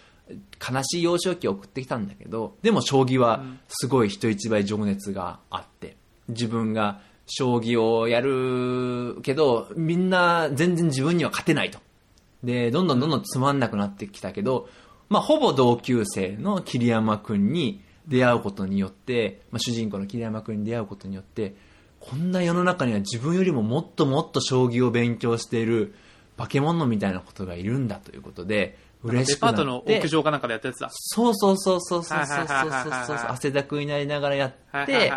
[0.60, 5.96] 悲しい幼少期を送ってきたんだけど、でも将棋はすごい人一倍情熱があって、
[6.28, 11.78] 自分が将棋をやるけど、みんな全然自分には勝てないと。
[12.42, 14.68] で、どんどんどんどんつまんなくなってきたけど、
[15.08, 21.54] まあ、ほぼ同級生の桐山くんに出会うことによって、まあ、主人公の桐山くんに出会うことによって、
[22.00, 25.94] こんな世の中には自分よりももっともっと将棋を勉強している
[26.36, 29.56] 化け物みたいなことがいるんだということで、嬉しくなって。
[29.58, 30.90] デパートの屋上かなんかでやったやつだ。
[30.92, 35.12] そうそうそうそうそうそうそう汗だくになりながらやって、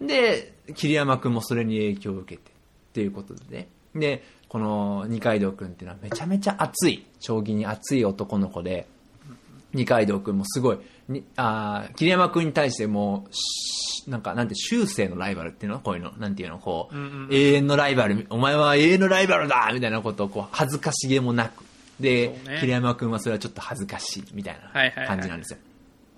[0.00, 2.54] で、桐山君もそれに影響を受けて、っ
[2.94, 3.68] ていうことでね。
[3.94, 8.86] で、この二階堂君っていうのはめちゃめちゃ熱い、将棋に熱い男の子で、
[9.72, 13.26] 二階堂君もすごい、にあ桐山君に対しても
[14.06, 15.80] う、なんか、なんて、終生のライバルっていうの？
[15.80, 19.70] こういうの、なんていうの、こう、永遠のライバル、お前は永遠のライバルだ！
[19.72, 21.64] みたいなことを、こう、恥ずかしげもなく、
[22.00, 25.58] で、ね桐山くんはそれはちょっと恥ずかしい、みたいはいはいはない感じなんですよ。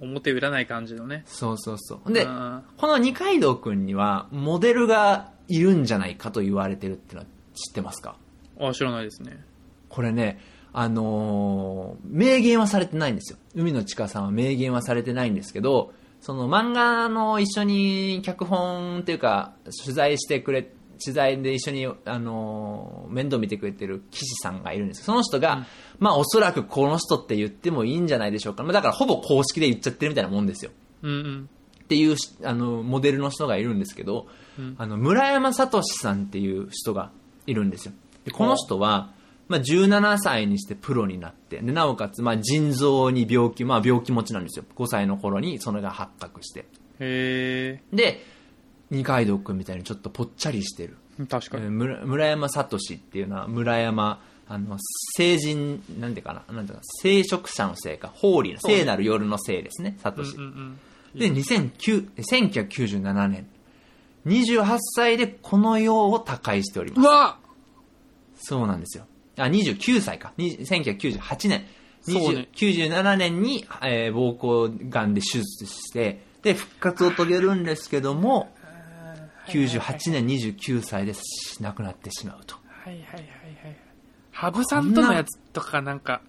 [0.01, 1.23] 表裏ない感じのね。
[1.27, 2.13] そうそうそう。
[2.13, 8.17] で、うんこの二階堂くんには、モデルがいるんじゃないかと言われてるってのは知ってますか？
[8.61, 9.43] あ、知らないですね。
[9.89, 10.39] これね、
[10.73, 13.39] あのー明言はされてないんですよ。
[13.55, 20.71] 海野千佳さんは明言はされてないんですけど、その漫画の一緒に脚本っていうか、取材してくれ、
[21.03, 25.05] 取材で一緒に、あのー面倒見てくれてる岸さんがいるんです。
[25.05, 25.67] その人が、
[25.99, 28.63] まあおそらくこの人って言ってもいいんじゃないでしょうか。
[28.63, 30.71] まあだからほぼ公式で言っちゃってるみたいなもんですよ。
[31.03, 31.51] うんうん。
[31.83, 34.27] っていうしあのモデルの人がいるんですけど、
[34.59, 34.75] うん。
[34.79, 37.11] あの村山聡さんっていう人が
[37.47, 37.93] いるんですよ。
[38.25, 39.13] でこの人は、
[39.49, 44.65] まあ、17歳にしてプロになってでなおかつ、まあ、腎臓に病気、まあ、病気持ちなんですよ。
[44.75, 46.67] 5歳の頃にそれが発覚して。
[46.99, 48.36] へで
[48.91, 50.97] 二階堂君みたいにちょっとぽっちゃりしてる。
[51.21, 51.65] え確かに。
[51.65, 54.77] えー村村山聡っていうのは村山あの
[55.17, 58.79] 成人なんていうかななんていうか聖職者のせいかホーリーのそうね。
[58.79, 60.79] 聖なる夜のせいですね聡、うんうん
[61.19, 63.47] で2009 1997年。
[64.27, 66.99] 28歳でこの世を他界しております。
[66.99, 67.39] うんうわ！
[68.39, 69.07] そうなんですよ。
[69.39, 70.33] あ29歳か。
[70.37, 71.49] に1998年。
[71.49, 71.69] ね。
[72.09, 78.53] 20 97年に、えー膀胱がんで手術してで復活を遂げるんですけども
[79.47, 81.15] 98年29歳で
[81.61, 82.57] 亡くなってしまうと。
[82.85, 83.77] はいはいはいはい
[84.33, 86.21] 羽生さんとのやつとかなんかあっ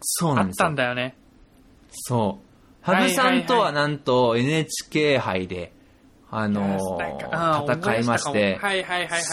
[0.00, 0.66] そうなんですよ。
[0.66, 1.16] たんだよね。
[1.90, 2.88] そう。
[2.90, 5.72] はい羽生さんとはなんと NHK 杯で、
[6.30, 8.58] あのー戦いまして、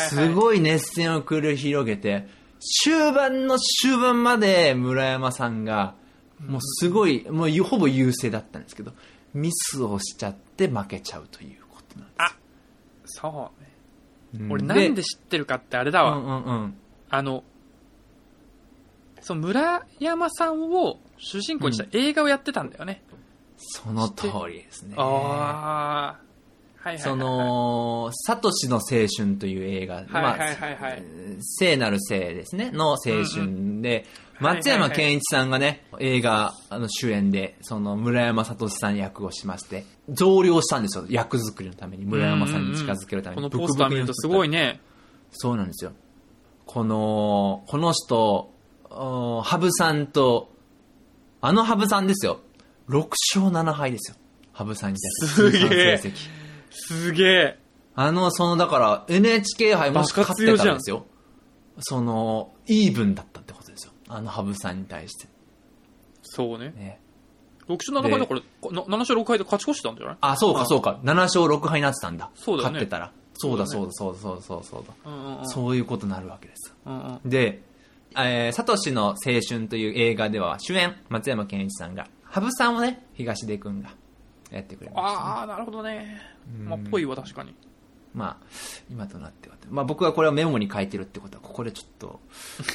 [0.10, 2.28] すごい熱戦を繰り広げて、
[2.84, 5.95] 終盤の終盤まで村山さんが、
[6.39, 8.93] もうすごい、もうほぼ優勢だったんですけど、
[9.34, 12.45] ミスをしちゃって負けちゃうということなんですよ。
[13.06, 14.46] そうね。
[14.46, 14.52] うん。
[14.52, 16.78] 俺なんで知ってるかってあれだわ、うんうんうん。
[17.10, 17.44] あの
[19.22, 23.04] その村山さんを主人公にした映画をやってたんだよね、
[23.58, 24.94] その通りですね。
[24.98, 26.26] ああ
[26.78, 27.00] はいはいはいはい。
[27.00, 31.04] その、サトシの青春という映画、はいはいはいはい。
[31.39, 34.06] 聖なる聖ですね、の青春で、
[34.39, 43.50] 松山ケンイチさんがね、映画あの主演で、その村山聡さん役をしまして、増量したんですよ、役作りのために、村山さんに近づけるために。
[43.50, 44.58] このポスター見るとすごいね。
[44.58, 44.82] ね
[45.32, 45.93] そうなんですよ。
[46.65, 48.52] この、この人、
[48.89, 50.54] お羽生さんと、
[51.41, 52.41] あの羽生さんですよ、
[52.89, 54.17] 6勝7敗ですよ。
[54.52, 55.00] 羽生さんに。
[55.00, 56.02] すげえ
[56.71, 57.60] すげえ
[57.95, 61.06] あの、その、だから、NHK 杯もし勝ってたんですバよ。
[61.80, 63.55] その、イーブンだったって。
[64.08, 65.28] あの、羽生さんに対して。
[66.24, 67.00] そうねね。
[67.68, 70.18] 6勝7敗だからな7勝6敗で勝ち越してたんじゃない？
[70.22, 71.00] あ、そうか、そうか。
[71.04, 72.30] 7勝6敗になってたんだ。
[72.36, 73.12] そうだよね勝ってたら。
[73.34, 74.94] そうだ、そそうだ、そうだ、そうだ、そうだ、そうだ。
[75.12, 76.74] うんうんうんそういうことになるわけです。
[76.86, 77.62] うんうんで、
[78.18, 79.15] えー、サトシの青
[79.48, 83.89] 春という映画では、主演、松山ケンイチさんが、羽生さんをね、東出くんが
[84.52, 85.18] やってくれました、ね。
[85.18, 86.22] ああなるほどね
[86.63, 87.54] まあぽいわ確かに
[88.15, 88.45] まあ、
[88.89, 89.56] 今となっては。
[89.69, 92.19] まあ僕はこれをメモに書いてるってことは、ここでちょっと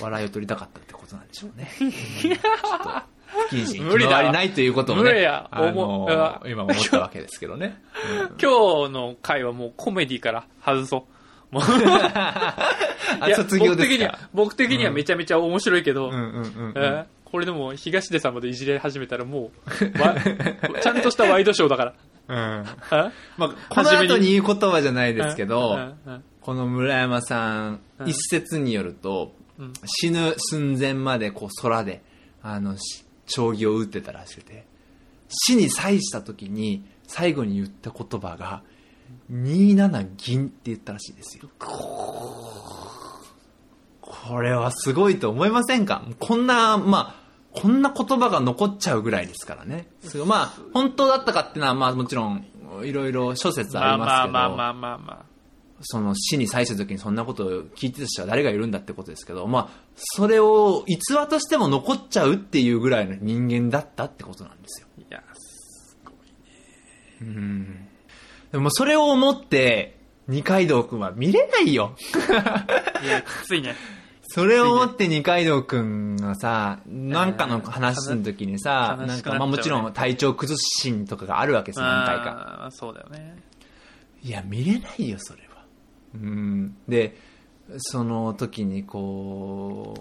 [0.00, 1.70] 笑いを取りたかったってことなんでしょうね。
[1.80, 1.90] うん。
[1.92, 2.90] ちょっと、
[3.26, 3.84] 不謹慎。
[3.84, 4.22] 無理だ。
[4.22, 5.48] りないということをね、無理や。
[5.50, 6.10] あの思う。
[6.10, 7.82] あ今思ったわけですけどね。
[8.20, 11.06] うん今日の回はもうコメディから外そ
[11.52, 11.60] う。
[13.34, 13.88] 卒業ですか。
[13.88, 16.12] 僕的には僕的にはめちゃめちゃ面白いけど、
[17.24, 19.50] これでも東出さんまでいじれ始めたらも
[19.96, 20.16] うわ
[20.80, 21.94] ちゃんとしたワイドショーだから
[22.30, 22.36] うん。
[22.36, 23.12] あ？
[23.36, 25.94] まあ、この後に言う言葉じゃないですけど、
[26.40, 28.08] この村山さん、うん。
[28.08, 29.72] 一説によると、うん。
[29.84, 32.02] 死ぬ寸前までこう空で、
[32.42, 34.64] あの、し将棋を打ってたらしくて、
[35.28, 38.62] 死に際した時に最後に言った言葉が、
[39.32, 41.48] 27銀って言ったらしいですよ。
[44.00, 46.04] これはすごいと思いませんか？
[46.18, 47.19] こんな、まあ、
[47.52, 49.88] こんな言葉が残っちゃうぐらいですからね。
[50.02, 52.44] すごいまあ、本当だったかっていうのは、まあもちろん、
[52.84, 55.24] いろいろ諸説あまあまりますけど、あまあまあまあま
[55.82, 64.88] その死に際した時にそんなことを聞いてた人は誰がいるんだってことですけど、まあ、それを逸話としても残っちゃうっていうぐらいの人間だったってことなんですよ。
[64.98, 65.22] あいや
[67.22, 67.88] うん。
[68.52, 71.96] でもそれを思って、二階堂くんは見れないよ。
[73.02, 73.74] いやきついね
[74.32, 82.68] それを思って二階堂くんがさ、なんかの話の時にさ、なんかまあもちろん体調崩すシーンとかがあるわけですよ、何回か。
[82.70, 83.36] そうだよね
[84.22, 85.64] いや、見れないよ、それは。
[86.14, 86.76] うん。
[86.86, 87.16] で、
[87.78, 89.94] その時にこ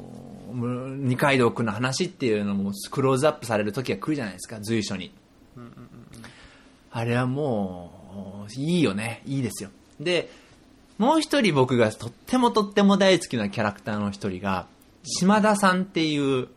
[0.51, 5.11] う、む二階堂君の話っていうのもクローズアップされる時が来るじゃないですか、随所に。
[6.91, 9.23] あれはもう、いいよね。
[9.25, 9.71] いいですよ。
[9.99, 10.29] で、
[10.99, 14.67] もう一人僕がとってもとっても大好きなキャラクターの一人が、
[15.03, 16.49] 島田さんっていう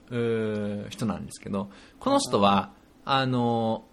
[0.90, 1.70] 人なんですけど、
[2.00, 2.72] この人は、
[3.04, 3.84] あの、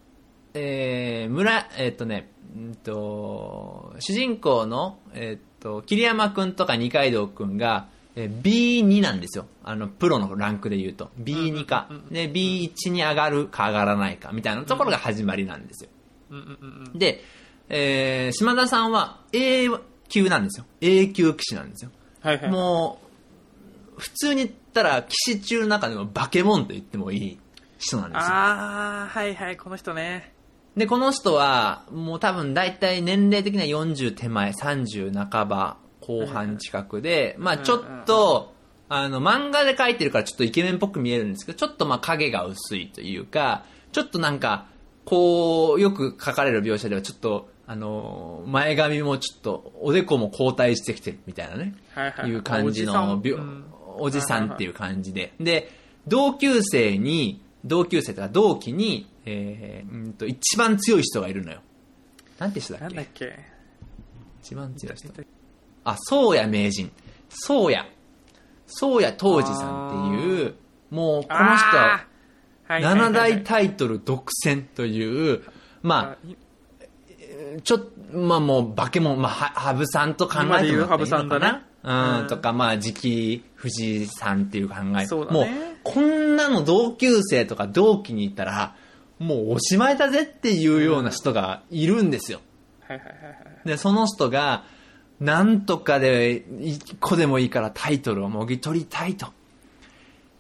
[0.55, 9.45] えー、村、えっ、とね、うんと、主人公の、えっ、と、桐山くんとか二階堂くんが、えー B2 なんですよ。
[9.63, 11.11] あの、プロのランクで言うと。
[11.21, 11.89] B2 か。
[12.09, 15.89] で、B1 に上がるか上がらないか、みたいなところが始まりなんですよ。
[16.95, 17.23] で、
[17.69, 19.69] えー、島田さんは A
[20.09, 20.65] 級なんですよ。
[20.81, 21.91] A 級騎士なんですよ。
[22.21, 22.99] はいはいも
[23.97, 27.39] う、普通に言ったら騎士中の中でもバケモンと言ってもいい
[27.77, 28.21] 人なんですよ。
[28.21, 30.33] ああはいはいこの人ね
[30.75, 38.53] で、この人は、もう多分大体年齢的には40手前、30半ば、後半近くで、まあちょっと、
[38.87, 44.67] あの、漫画で描いてるからちょっとイケメンっぽく見えるんですけど、ちょっとまあ影が薄いというか、ちょっとなんか、
[45.05, 53.63] こう、よく書かれる描写ではちょっと、あの、前髪もちょっと、おでこも後退してきてるみたいなね、はいはいいう感じのおじさん描うん
[53.99, 55.33] おじさんっていう感じで。
[55.39, 55.69] で、
[56.07, 61.61] 同級生に、同級生とか同期に、えー、うんと、一番強い人がいるのよ。
[62.39, 62.95] なんて人だっけ？
[62.95, 63.39] なんだっけ？
[64.41, 65.09] 一番強い人。
[65.83, 66.91] あ、宗谷名人。
[67.29, 67.77] 宗谷。
[68.65, 70.55] 宗谷東司さんっていう、
[70.89, 75.43] もうこの人は、あーはいはいはいはい7大タイトル独占という、
[75.83, 76.17] まあ、
[77.63, 85.05] ちょっと、まあもう、化け物、まあ、は羽生さんと考えてもらっていいのか今で言う羽生さんだなねうん、うんとか、まあ、次期藤井さんっていう考え。
[85.05, 85.47] そうだねもう、
[85.83, 88.75] こんなの同級生とか同期にいたら、
[89.19, 92.39] もうおしまいだぜっていうような人がいるんですよ。
[92.81, 94.63] はいはいはいはいで、その人が、
[95.19, 99.27] なんとかで、一個でもいいからタイトルをもぎ取りたいと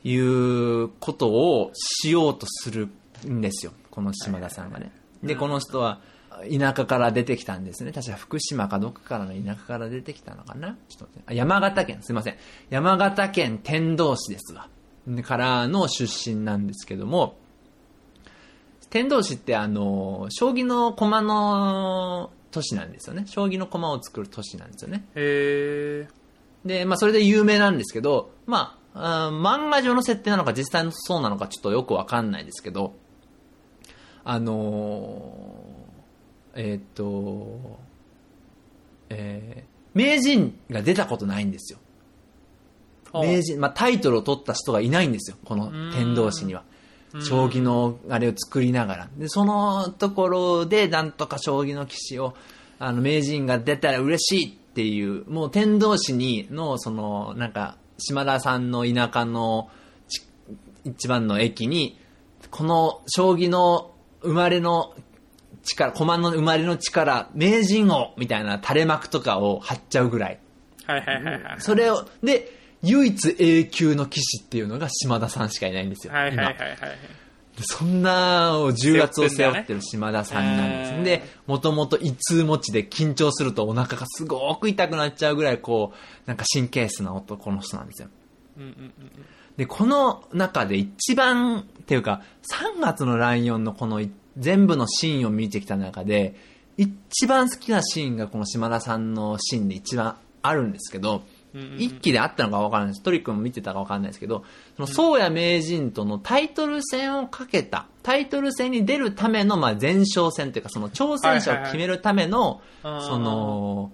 [0.03, 2.87] いうことをしようとする
[3.27, 3.73] んですよ。
[3.91, 4.91] この島田さんがね。
[5.21, 5.99] で、この人は、
[6.47, 7.91] 田舎から出てきたんですね。
[7.91, 12.35] 確か福島かどっかからの田舎から出てきたのかなちょっと待ってあ山形県、すいません。
[12.69, 14.67] 山形県天童市ですわ。
[15.07, 17.37] でからの出身なんですけども、
[18.89, 23.25] 天童市ってあの、将棋の駒の都市なんですよね。
[23.27, 25.05] 将棋の駒を作る都市なんですよね。
[25.15, 26.19] へえ
[26.65, 32.95] で、まあそれで有名なんですけど、まあ、漫画上の設定なのか実際のそうなのかちょっとよくわかんないですけど、
[34.23, 35.88] あのー
[36.61, 37.79] えーっと、
[39.09, 41.79] えー名人が出たことないんですよ。
[43.13, 46.63] 名人、まあ、タイトルを取った人がいないんですよ、この天童市には。
[47.27, 49.09] 将棋のあれを作りながら。
[49.17, 52.35] で、そのところで、なんとか将棋の棋士を、
[52.77, 59.69] あの、名人が出たら嬉しいっていう、もう天童市に、の、その、なんか、島田さんの田舎の
[60.07, 60.21] ち
[60.85, 61.99] 一番の駅に、
[62.51, 63.91] この将棋の
[64.21, 64.93] 生まれの
[65.63, 70.39] 力、駒の生まれの力、名人をみたいな垂れ幕とかを貼っちゃうぐらい。
[70.85, 72.51] はいはいはいはいそれを、で、
[72.81, 76.13] 唯一 A 級の棋士っていうのが島田さんしかいないんですよ。
[76.13, 76.77] 今はいはいはいはい
[77.57, 80.91] でそんな重圧を背負ってる島田さんなんです。
[80.93, 88.07] ねで、もともと胃痛持ちで緊張するとお腹がすごく痛くなっちゃうぐらい、こう、なんか神経質な男の人なんですよ。
[88.57, 88.93] うんうんうん
[89.57, 92.21] で、この中で一番、っていうか、
[92.77, 96.35] 3月のライオンのこのい全部のシーンを見てきた中で、
[96.77, 101.29] 一番好きなシーンがこの島田さんのシーンで一番あるんですけど、うんうんうん
[101.79, 103.03] 一期であったのかわからないです。
[103.03, 104.43] トリックも見てたかわからないですけど、
[104.75, 113.91] その、宗谷名人とのタイトル戦をかけた、タイトル戦に出るための、まあ、前哨戦というか、その挑戦者を決めるための、はいはいはいその、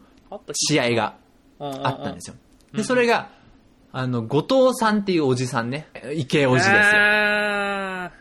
[0.53, 1.15] 試合が
[1.59, 2.35] あったんですよ。
[2.73, 2.77] よ。
[2.77, 3.29] で、それが、
[3.93, 6.73] あの、後藤さんっていうおじさんね、池おじですよ。
[6.73, 8.11] あ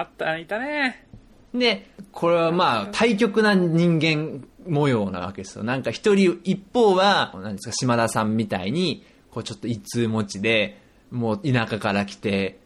[0.00, 1.06] った、いたね。
[1.54, 5.64] で、これはまあ、対極な人間模様なわけですよ。
[5.64, 10.80] なんか一人、一方は、なんですか、島田さんみたいに、こうちょっと一通持ちで、
[11.10, 12.60] もう田舎から来て、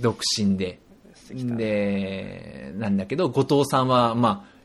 [0.00, 0.80] 独身で、
[1.32, 4.56] で、なんだけど、後藤さんは、まあ、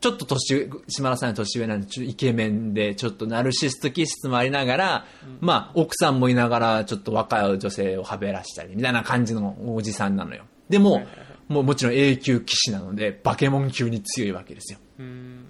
[0.00, 5.04] ちょっと年、島田さんの年上なんで、ちょっとイケメンで、ちょっとナルシスト気質もありながら、
[5.40, 10.44] まあ、奥さんもいながら、ちょっと若い女性をはべらしたり、みたいな感じのおじさんなのよ。
[10.68, 11.02] でも、
[11.48, 14.78] もうもちろん A 級騎士なので、バケモン級に強いわけですよ。
[14.98, 15.46] うん。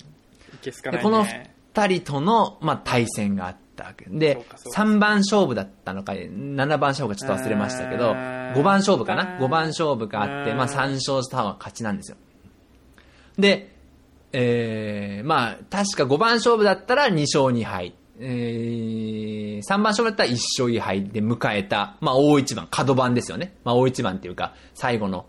[0.55, 1.55] いけすかで、ないこのね。
[1.74, 9.36] 二人との、まあ、対戦があったわけでそうかそう、か3番勝負だったのか、7番勝負かちょっと忘れましたけど、あー5番勝負かな？
[9.36, 12.16] あー ?5 番勝負があって、まあ、3勝した方が勝ちなんですよ。
[13.38, 13.74] で、
[14.32, 17.94] えー、まあ、確か5番勝負だったら2勝2敗。
[18.18, 23.57] えー、3番勝負だったら1勝2敗で迎えた、まあ、大一番、角番ですよね。
[23.62, 25.26] まあ、大一番っていうか、最後の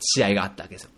[0.00, 0.90] 試合があったわけですよ。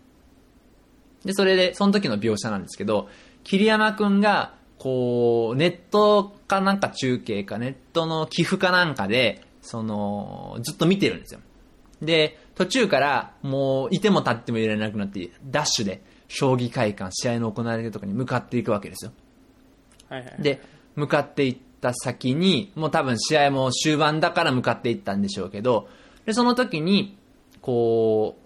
[1.25, 3.09] で、それで、その時の描写なんですけど、
[3.43, 11.39] 桐山くんが、こう、ネットかなんか中継か、ネットの寄付かなんかで、その、ずっと見てるんですよ。
[12.01, 19.13] で、途中から、もう、いても立ってもいられなくなって、ダッシュで、将棋会館、試合の行われてるところに向かっていくわけですよ。
[20.09, 20.35] はいはい。
[20.39, 20.61] で、
[20.95, 25.87] 向かっていった先に、もう多分試合も終盤だから向かっていったんでしょうけど、
[26.25, 27.17] で、その時に、
[27.61, 28.42] こう、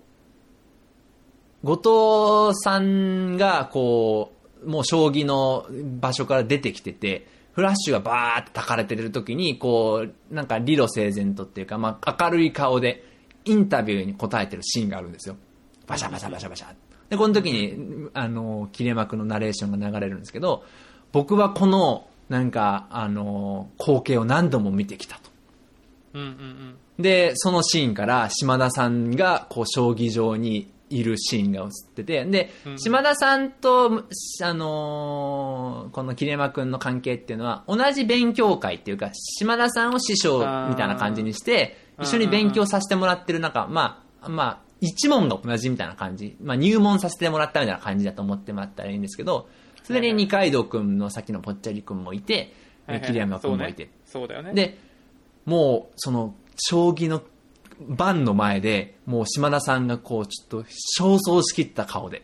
[1.68, 4.32] 後藤さんが、こ
[4.63, 5.65] う、もう将棋の
[5.99, 13.03] 場所から出てきてて、フラッシュがバーって焚かれてる時に、こう、なんか理路整然とっていうか、まあ、明るい顔で
[13.43, 15.36] インタビューに答えてるシーンがあるんですよ。
[15.88, 16.68] バシャバシャバシャバシャ。
[17.09, 20.63] で、この時に、あの、切れ幕のナレーションが流れるんですけど、
[21.11, 25.30] 僕はこの、なんか、あの、光景を何度も見てきたと。
[26.13, 26.76] うんうんうん。
[26.97, 32.79] で、そのシーンから島田さんが、こう、将棋場にいるシーンが映ってて、で、うん。
[32.79, 34.05] 島田さんと、
[34.43, 49.49] あのーこの桐山くんの関係っていうのは、同じ勉強会っていうか、島田さんを師匠みたいな感じにして、一緒に勉強させてもらってる中、まあ、まあ、一問が同じみたいな感じ、まあ、入門させてもらったみたいな感じだと思ってもらったらいいんですけど、
[49.83, 52.53] それに二階堂くんのさっきのぽっちゃりくんもいて、
[53.05, 54.25] 桐山くんもいて、そうね。
[54.25, 54.53] そうだよね。
[54.53, 54.77] で、
[55.45, 57.21] もう、その、将棋の
[57.82, 60.63] 盤の前で、もう島田さんがこう、ちょっと、
[60.99, 62.23] 焦燥しきった顔で、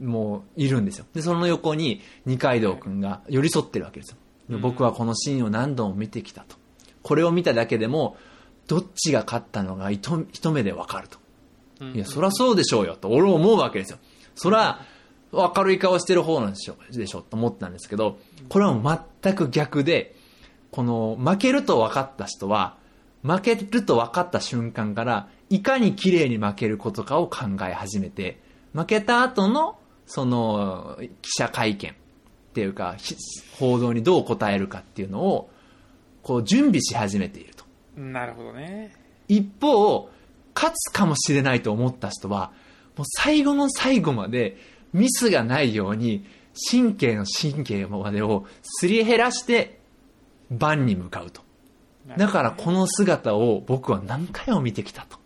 [0.00, 1.06] もう、いるんですよ。
[1.14, 4.16] で、その横に、二階堂くんが寄り添ってるわけですよ。
[4.48, 6.56] でうん僕はこのシーンを何度も見てきたと。
[7.02, 8.16] これを見ただけでも、
[8.66, 11.18] どっちが勝ったのが一一目でわかると。
[11.80, 13.98] うんいや、そらそうでしょうよ、と、俺は思うわけですよ。
[14.34, 14.84] そら、
[15.32, 18.18] 明るい顔してる方なんでしょ、でしょ、と思ったんですけど、
[18.48, 20.16] これは全く逆で、
[20.70, 22.76] この、負けると分かった人は、
[23.22, 28.40] 負けると分かった瞬間から、いかに綺麗に負けることかを考え始めて、
[28.72, 31.94] 負けた後の、その、記者会見っ
[32.54, 33.16] ていうか、ひ
[33.58, 35.50] 報道にどう答えるかっていうのを、
[36.22, 37.64] こう、準備し始めていると。
[37.96, 38.94] なるほどね。
[39.28, 40.08] 一方、
[40.54, 42.52] 勝つかもしれないと思った人は、
[42.96, 44.56] もう最後の最後まで
[44.92, 46.24] ミスがないように、
[46.70, 49.80] 神経の神経までをすり減らして、
[50.50, 51.42] 番に向かうと。
[52.16, 55.18] だからこの姿を僕は何回も見てきたと。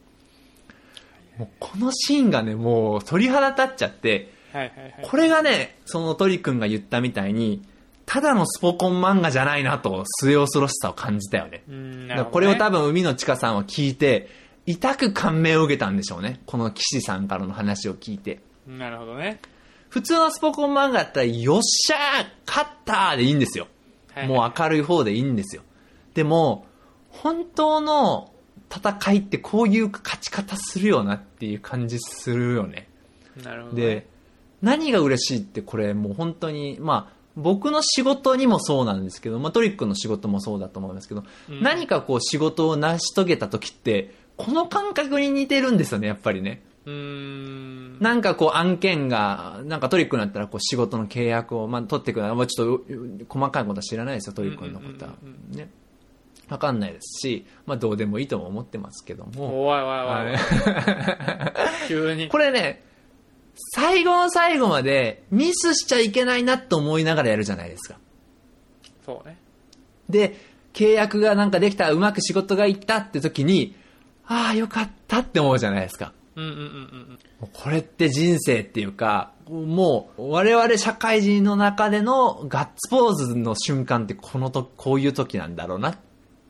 [1.38, 4.94] もうこのシーンがね、もう鳥肌立っちゃって、はいはいはい。
[5.02, 7.62] これがね、その鳥くんが言ったみたいに、
[8.06, 11.62] ただのスポコン漫画じゃないなと、末恐ろしさを感じたよね。
[11.68, 14.28] うん、だからこれを多分、分海野千佳さんは聞いて、
[14.66, 16.40] 痛く感銘を受けたんでしょうね。
[16.46, 18.40] この岸さんからの話を聞いて。
[18.66, 19.40] なるほどね。
[19.88, 23.66] 普通のスポコン漫画だったら、よっしゃー勝ったーでいいんですよ。
[24.12, 25.62] はいもう明るい方でいいんですよ。
[26.14, 26.66] でも、
[27.22, 28.32] 本当の
[28.70, 32.88] 戦いってこういう勝ち方するよなっていう感じするよね。
[33.42, 33.82] なるほど、ね。
[33.82, 34.06] で、
[34.62, 46.62] 何が嬉しいってこれもう本当に、まあ、僕の仕事にもそうなんですけど、まあ、トリックの仕事もそうだと思いますけど、うん何かこう仕事を成し遂げた時って、この感覚に似てるんですよね、やっぱりね。
[46.86, 47.98] うーん。
[48.00, 52.34] なんかこう案件が、なんかトリックになったらこう仕事の契約を、まあ、取ってくる。
[52.34, 55.12] まあ、ちょっとう細かいことは知らないですよ、トリックのことは。
[55.50, 55.70] ね。
[56.48, 59.66] わかんないですし、まあどうでもいいとも思ってますけども。
[59.66, 60.38] おいおいおい。
[61.88, 62.28] 急に。
[62.28, 62.84] これね、
[63.74, 67.98] 最後の最後までミスしちゃいけないなと思いながらやるじゃないですか。
[69.04, 69.38] そうね。
[70.08, 70.38] で、
[70.72, 73.76] 契約がなんかできた、うまく仕事がいったって時に、
[74.26, 76.12] ああ、よかったって思うじゃないですか。
[76.36, 76.58] うんうんうん
[77.42, 77.48] うん。
[77.52, 85.98] これって人生っていうか、もう我々社会人の中でのガッツポーズの瞬間ってこのと、こういう時なんだろうなっ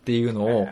[0.04, 0.68] ていうのを、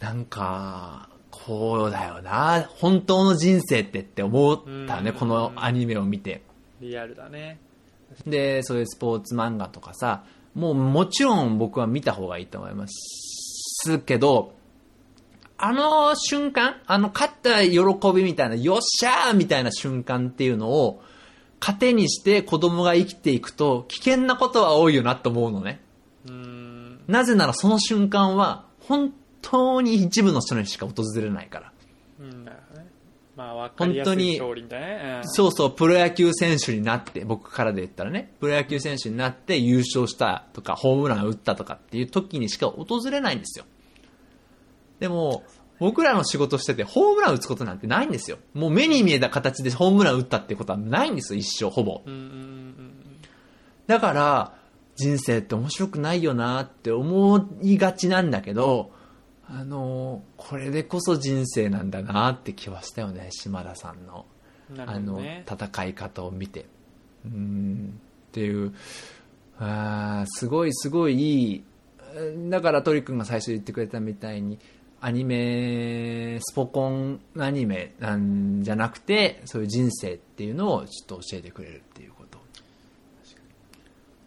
[0.00, 6.42] なんか、こうだよな、本当の人生ってって思ったね、うんこのアニメを見て。
[6.80, 7.60] リアルだね。
[8.26, 10.24] で、そういうスポーツ漫画とかさ、
[10.54, 14.54] もうもちろん僕は見た方がいいと思いますけど、
[15.56, 17.80] あの瞬間、あの勝った喜
[18.14, 21.02] びみたいな、よっしゃーみたいな瞬間っていうのを、
[21.60, 25.80] 糧にして子供が生きていくと、危険なことは多いよなと思うのね。
[27.10, 31.72] なぜならその瞬間は、本当に一部の人にしか訪れないから。
[32.20, 32.86] うん、なるほどね。
[33.36, 35.20] まあ、わかりやすい勝利だね。
[35.24, 43.64] うんそうそう、プロ野球選手になって、僕からで言ったらね、プロ野球選手になって優勝したとか、ホームラン打ったとかっていう時にしか訪れないんですよ。
[45.00, 45.42] でも、
[45.80, 48.38] 僕らの仕事してて、ホームラン打つことなんてないんですよ。
[48.54, 52.02] もう目に見えた形でホームラン打ったってことはないんですよ、一生、ほぼ。
[52.06, 53.00] うんうんうん
[53.90, 54.59] だから、
[55.00, 58.92] 人生って面白くないよなって思いがちなんだけど、
[59.48, 64.26] あの、これでこそ人生なんだなって気はしたよね、島田さんの。
[64.70, 64.76] うん。
[64.76, 65.20] なるあの。
[65.20, 66.66] 戦い方を見て
[67.24, 68.72] うーんっていう
[69.58, 71.64] あーすごいすごいいい
[72.48, 74.58] だから鳥くんが最初言ってくれたみたいに
[75.00, 82.12] アニメスポコンアニメなんじゃなくてそういう人生っていうのをちょっと教えてくれるっていう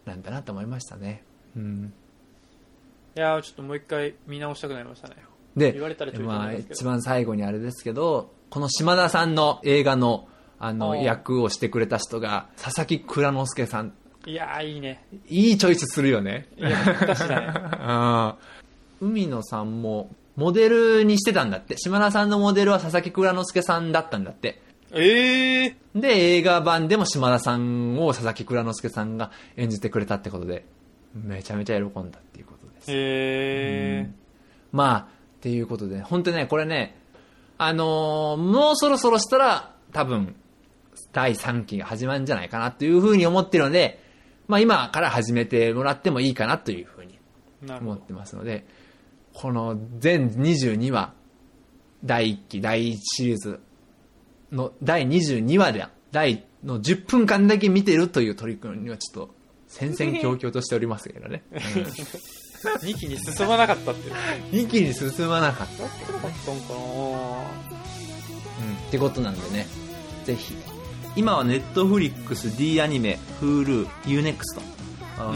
[0.04, 1.22] なんだなと思いましたね。
[1.56, 1.92] うん。
[3.16, 5.16] いやーちょっともう一回見直したくなりましたね。
[5.56, 10.26] で言われたらまあ、一番最後にあれですけどこの島田さんの映画の
[10.58, 13.92] あの役をしてくれた人が佐々木蔵之介さん。
[14.26, 15.04] いやーいいね。
[15.28, 16.48] いいチョイスするよね。
[16.56, 17.52] いや、ぴったしだね。
[17.52, 18.36] あ
[19.00, 21.76] ー海野さんもモデルにしてたんだって。
[21.76, 24.60] 島田さんのモデルは佐々木蔵之介さんだったんだって
[24.94, 30.64] ええで、映画版でも島田さんを佐々木蔵之介さんが演じてくれたってことで、
[31.14, 32.90] めちゃめちゃ喜んだっていうことです。
[32.90, 32.94] へ
[34.06, 34.10] え
[34.72, 35.06] まあ、っ
[35.40, 36.96] ていうことで、本当にね、これね、
[37.58, 40.34] あのーもうそろそろしたら、多分、
[41.12, 44.02] 第3期が始まるんじゃないかなというふうに思ってるので、
[44.48, 47.18] まあ今から始めてもらってもいいかなというふうに。
[47.80, 48.66] 思ってますので、
[49.32, 51.14] この全22話、
[52.04, 53.60] 第1期、第1シリーズ
[54.54, 59.34] の第22話で、第の10分間だけ見てるという取り組みはちょっと
[59.68, 61.42] 戦々恐々としておりますけどね。
[62.64, 64.14] 2期に進まなかったっていう。
[64.52, 66.28] うん、一気に進まなかったってんか
[68.56, 69.66] うん、ってことなんでね、
[70.24, 70.54] ぜひ。
[71.16, 74.60] 今はネットフリックス、D アニメ、Hulu、Unext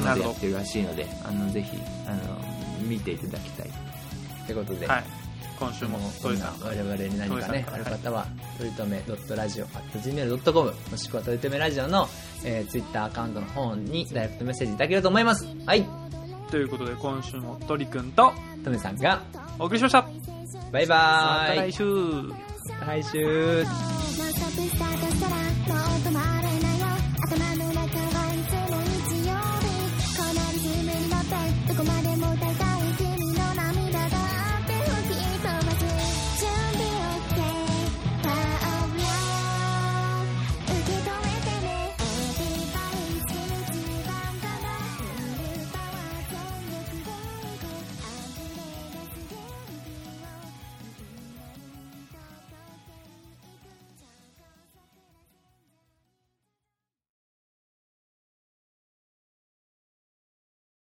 [0.05, 2.41] などでやってるらしいので、あの、ぜひ、あの、
[2.83, 3.69] 見ていただきたい。
[3.69, 5.05] ってことで、なはい。
[5.59, 8.27] 今週もトイさん我々に何かね、ある方は、
[8.59, 12.09] とりとめ .radio.gmail.com、もしくはとりとめラジオの、
[12.45, 15.47] えー、Twitter アカウントの方にダイレクトメッセージいただけると思います。
[15.67, 15.85] はい。
[16.51, 18.33] ということで今週も鳥くんと
[18.65, 19.23] とめさんが、
[19.59, 20.09] お送りしました。
[20.73, 21.57] バイまバーイ。
[21.57, 21.85] た来週。
[21.85, 22.37] ま
[22.81, 23.67] た来週。